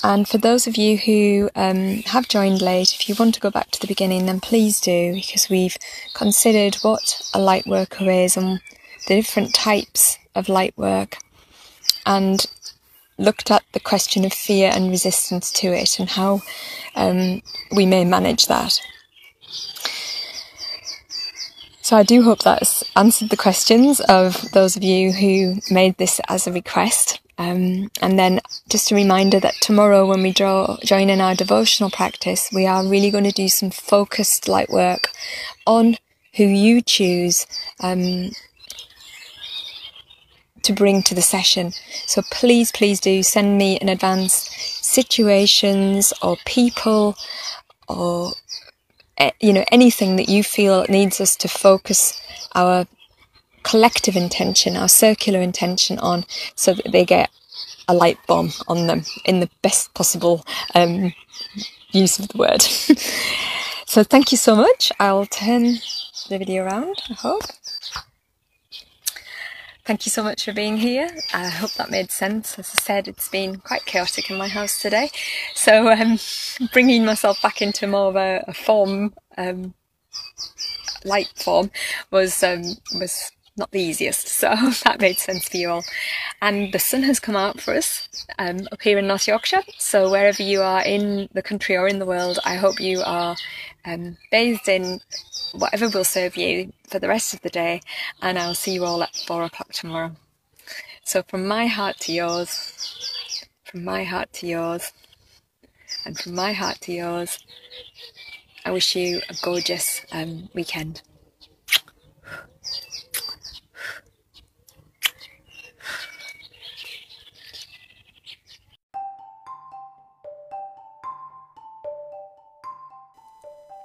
And 0.04 0.28
for 0.28 0.38
those 0.38 0.66
of 0.66 0.76
you 0.76 0.96
who 0.96 1.50
um, 1.56 2.02
have 2.06 2.28
joined 2.28 2.62
late, 2.62 2.94
if 2.94 3.08
you 3.08 3.16
want 3.18 3.34
to 3.34 3.40
go 3.40 3.50
back 3.50 3.70
to 3.72 3.80
the 3.80 3.86
beginning, 3.86 4.26
then 4.26 4.40
please 4.40 4.80
do, 4.80 5.14
because 5.14 5.48
we've 5.50 5.76
considered 6.14 6.76
what 6.82 7.20
a 7.34 7.40
light 7.40 7.66
worker 7.66 8.08
is 8.08 8.36
and 8.36 8.60
the 9.08 9.16
different 9.16 9.54
types 9.54 10.18
of 10.34 10.48
light 10.48 10.76
work, 10.78 11.18
and 12.06 12.46
looked 13.18 13.50
at 13.50 13.64
the 13.72 13.80
question 13.80 14.24
of 14.24 14.32
fear 14.32 14.70
and 14.72 14.90
resistance 14.90 15.50
to 15.50 15.68
it 15.68 15.98
and 15.98 16.10
how 16.10 16.40
um, 16.94 17.42
we 17.74 17.84
may 17.84 18.04
manage 18.04 18.46
that. 18.46 18.80
So 21.82 21.96
I 21.96 22.02
do 22.02 22.22
hope 22.22 22.40
that's 22.40 22.84
answered 22.96 23.30
the 23.30 23.36
questions 23.36 24.00
of 24.00 24.52
those 24.52 24.76
of 24.76 24.84
you 24.84 25.10
who 25.10 25.56
made 25.70 25.96
this 25.96 26.20
as 26.28 26.46
a 26.46 26.52
request. 26.52 27.18
Um, 27.38 27.90
and 28.02 28.18
then 28.18 28.40
just 28.68 28.90
a 28.90 28.96
reminder 28.96 29.38
that 29.40 29.54
tomorrow 29.60 30.04
when 30.04 30.22
we 30.22 30.32
draw, 30.32 30.76
join 30.84 31.08
in 31.08 31.20
our 31.20 31.36
devotional 31.36 31.88
practice, 31.88 32.50
we 32.52 32.66
are 32.66 32.84
really 32.84 33.10
going 33.10 33.24
to 33.24 33.32
do 33.32 33.48
some 33.48 33.70
focused 33.70 34.48
light 34.48 34.70
work 34.70 35.10
on 35.66 35.96
who 36.34 36.44
you 36.44 36.82
choose 36.82 37.46
um, 37.80 38.30
to 40.62 40.72
bring 40.72 41.02
to 41.04 41.14
the 41.14 41.22
session. 41.22 41.72
So 42.06 42.22
please, 42.30 42.72
please 42.72 43.00
do 43.00 43.22
send 43.22 43.56
me 43.56 43.76
in 43.76 43.88
advance 43.88 44.34
situations 44.82 46.12
or 46.22 46.36
people 46.44 47.16
or 47.88 48.32
eh, 49.18 49.30
you 49.40 49.52
know 49.52 49.64
anything 49.70 50.16
that 50.16 50.28
you 50.28 50.42
feel 50.42 50.84
needs 50.88 51.20
us 51.20 51.36
to 51.36 51.48
focus 51.48 52.20
our 52.54 52.86
collective 53.68 54.16
intention, 54.16 54.76
our 54.76 54.88
circular 54.88 55.40
intention 55.40 55.98
on, 55.98 56.24
so 56.54 56.72
that 56.72 56.90
they 56.90 57.04
get 57.04 57.30
a 57.86 57.94
light 57.94 58.18
bomb 58.26 58.50
on 58.66 58.86
them 58.86 59.02
in 59.24 59.40
the 59.40 59.50
best 59.62 59.92
possible 59.94 60.44
um, 60.74 61.12
use 61.90 62.18
of 62.18 62.28
the 62.28 62.38
word. 62.38 62.62
so 63.86 64.02
thank 64.02 64.32
you 64.32 64.38
so 64.38 64.56
much. 64.56 64.90
I'll 64.98 65.26
turn 65.26 65.64
the 66.28 66.38
video 66.38 66.64
around, 66.64 67.02
I 67.10 67.14
hope. 67.14 67.42
Thank 69.84 70.04
you 70.04 70.10
so 70.10 70.22
much 70.22 70.44
for 70.44 70.52
being 70.52 70.76
here. 70.76 71.08
I 71.32 71.48
hope 71.48 71.72
that 71.74 71.90
made 71.90 72.10
sense. 72.10 72.58
As 72.58 72.70
I 72.74 72.78
said, 72.78 73.08
it's 73.08 73.28
been 73.28 73.56
quite 73.60 73.86
chaotic 73.86 74.30
in 74.30 74.36
my 74.36 74.48
house 74.48 74.82
today. 74.82 75.10
So 75.54 75.90
um, 75.90 76.18
bringing 76.72 77.04
myself 77.06 77.40
back 77.40 77.62
into 77.62 77.86
more 77.86 78.08
of 78.08 78.16
a, 78.16 78.44
a 78.48 78.52
form, 78.52 79.14
um, 79.38 79.72
light 81.04 81.32
form, 81.36 81.70
was 82.10 82.42
um, 82.42 82.64
was 82.98 83.30
not 83.58 83.70
the 83.72 83.80
easiest, 83.80 84.28
so 84.40 84.48
that 84.84 85.00
made 85.00 85.18
sense 85.18 85.48
for 85.48 85.56
you 85.56 85.70
all. 85.70 85.84
And 86.40 86.72
the 86.72 86.78
sun 86.78 87.02
has 87.02 87.20
come 87.20 87.36
out 87.36 87.60
for 87.60 87.74
us 87.74 88.08
um, 88.38 88.68
up 88.72 88.80
here 88.82 88.98
in 88.98 89.06
North 89.06 89.26
Yorkshire, 89.26 89.62
so 89.78 90.10
wherever 90.10 90.42
you 90.42 90.62
are 90.62 90.82
in 90.82 91.28
the 91.32 91.42
country 91.42 91.76
or 91.76 91.88
in 91.88 91.98
the 91.98 92.06
world, 92.06 92.38
I 92.44 92.54
hope 92.56 92.80
you 92.80 93.02
are 93.04 93.36
um, 93.84 94.16
bathed 94.30 94.68
in 94.68 95.00
whatever 95.52 95.88
will 95.88 96.04
serve 96.04 96.36
you 96.36 96.72
for 96.88 96.98
the 96.98 97.08
rest 97.08 97.34
of 97.34 97.42
the 97.42 97.50
day, 97.50 97.80
and 98.22 98.38
I'll 98.38 98.54
see 98.54 98.74
you 98.74 98.84
all 98.84 99.02
at 99.02 99.16
four 99.26 99.42
o'clock 99.42 99.72
tomorrow. 99.72 100.16
So, 101.04 101.22
from 101.22 101.46
my 101.46 101.66
heart 101.66 101.98
to 102.00 102.12
yours, 102.12 103.44
from 103.64 103.84
my 103.84 104.04
heart 104.04 104.32
to 104.34 104.46
yours, 104.46 104.92
and 106.04 106.18
from 106.18 106.34
my 106.34 106.52
heart 106.52 106.80
to 106.82 106.92
yours, 106.92 107.38
I 108.64 108.70
wish 108.70 108.94
you 108.94 109.20
a 109.28 109.34
gorgeous 109.42 110.04
um, 110.12 110.50
weekend. 110.54 111.02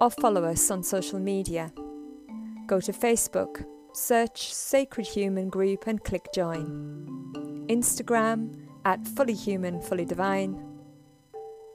or 0.00 0.10
follow 0.10 0.44
us 0.44 0.70
on 0.72 0.82
social 0.82 1.20
media. 1.20 1.72
Go 2.66 2.80
to 2.80 2.92
Facebook, 2.92 3.64
search 3.92 4.52
Sacred 4.52 5.06
Human 5.06 5.50
Group 5.50 5.86
and 5.86 6.02
click 6.02 6.26
join. 6.34 7.64
Instagram 7.68 8.66
at 8.84 9.06
Fully 9.06 9.34
Human, 9.34 9.80
Fully 9.80 10.04
Divine, 10.04 10.60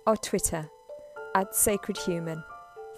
or 0.06 0.18
Twitter 0.18 0.70
at 1.34 1.56
Sacred 1.56 1.98
Human. 2.00 2.44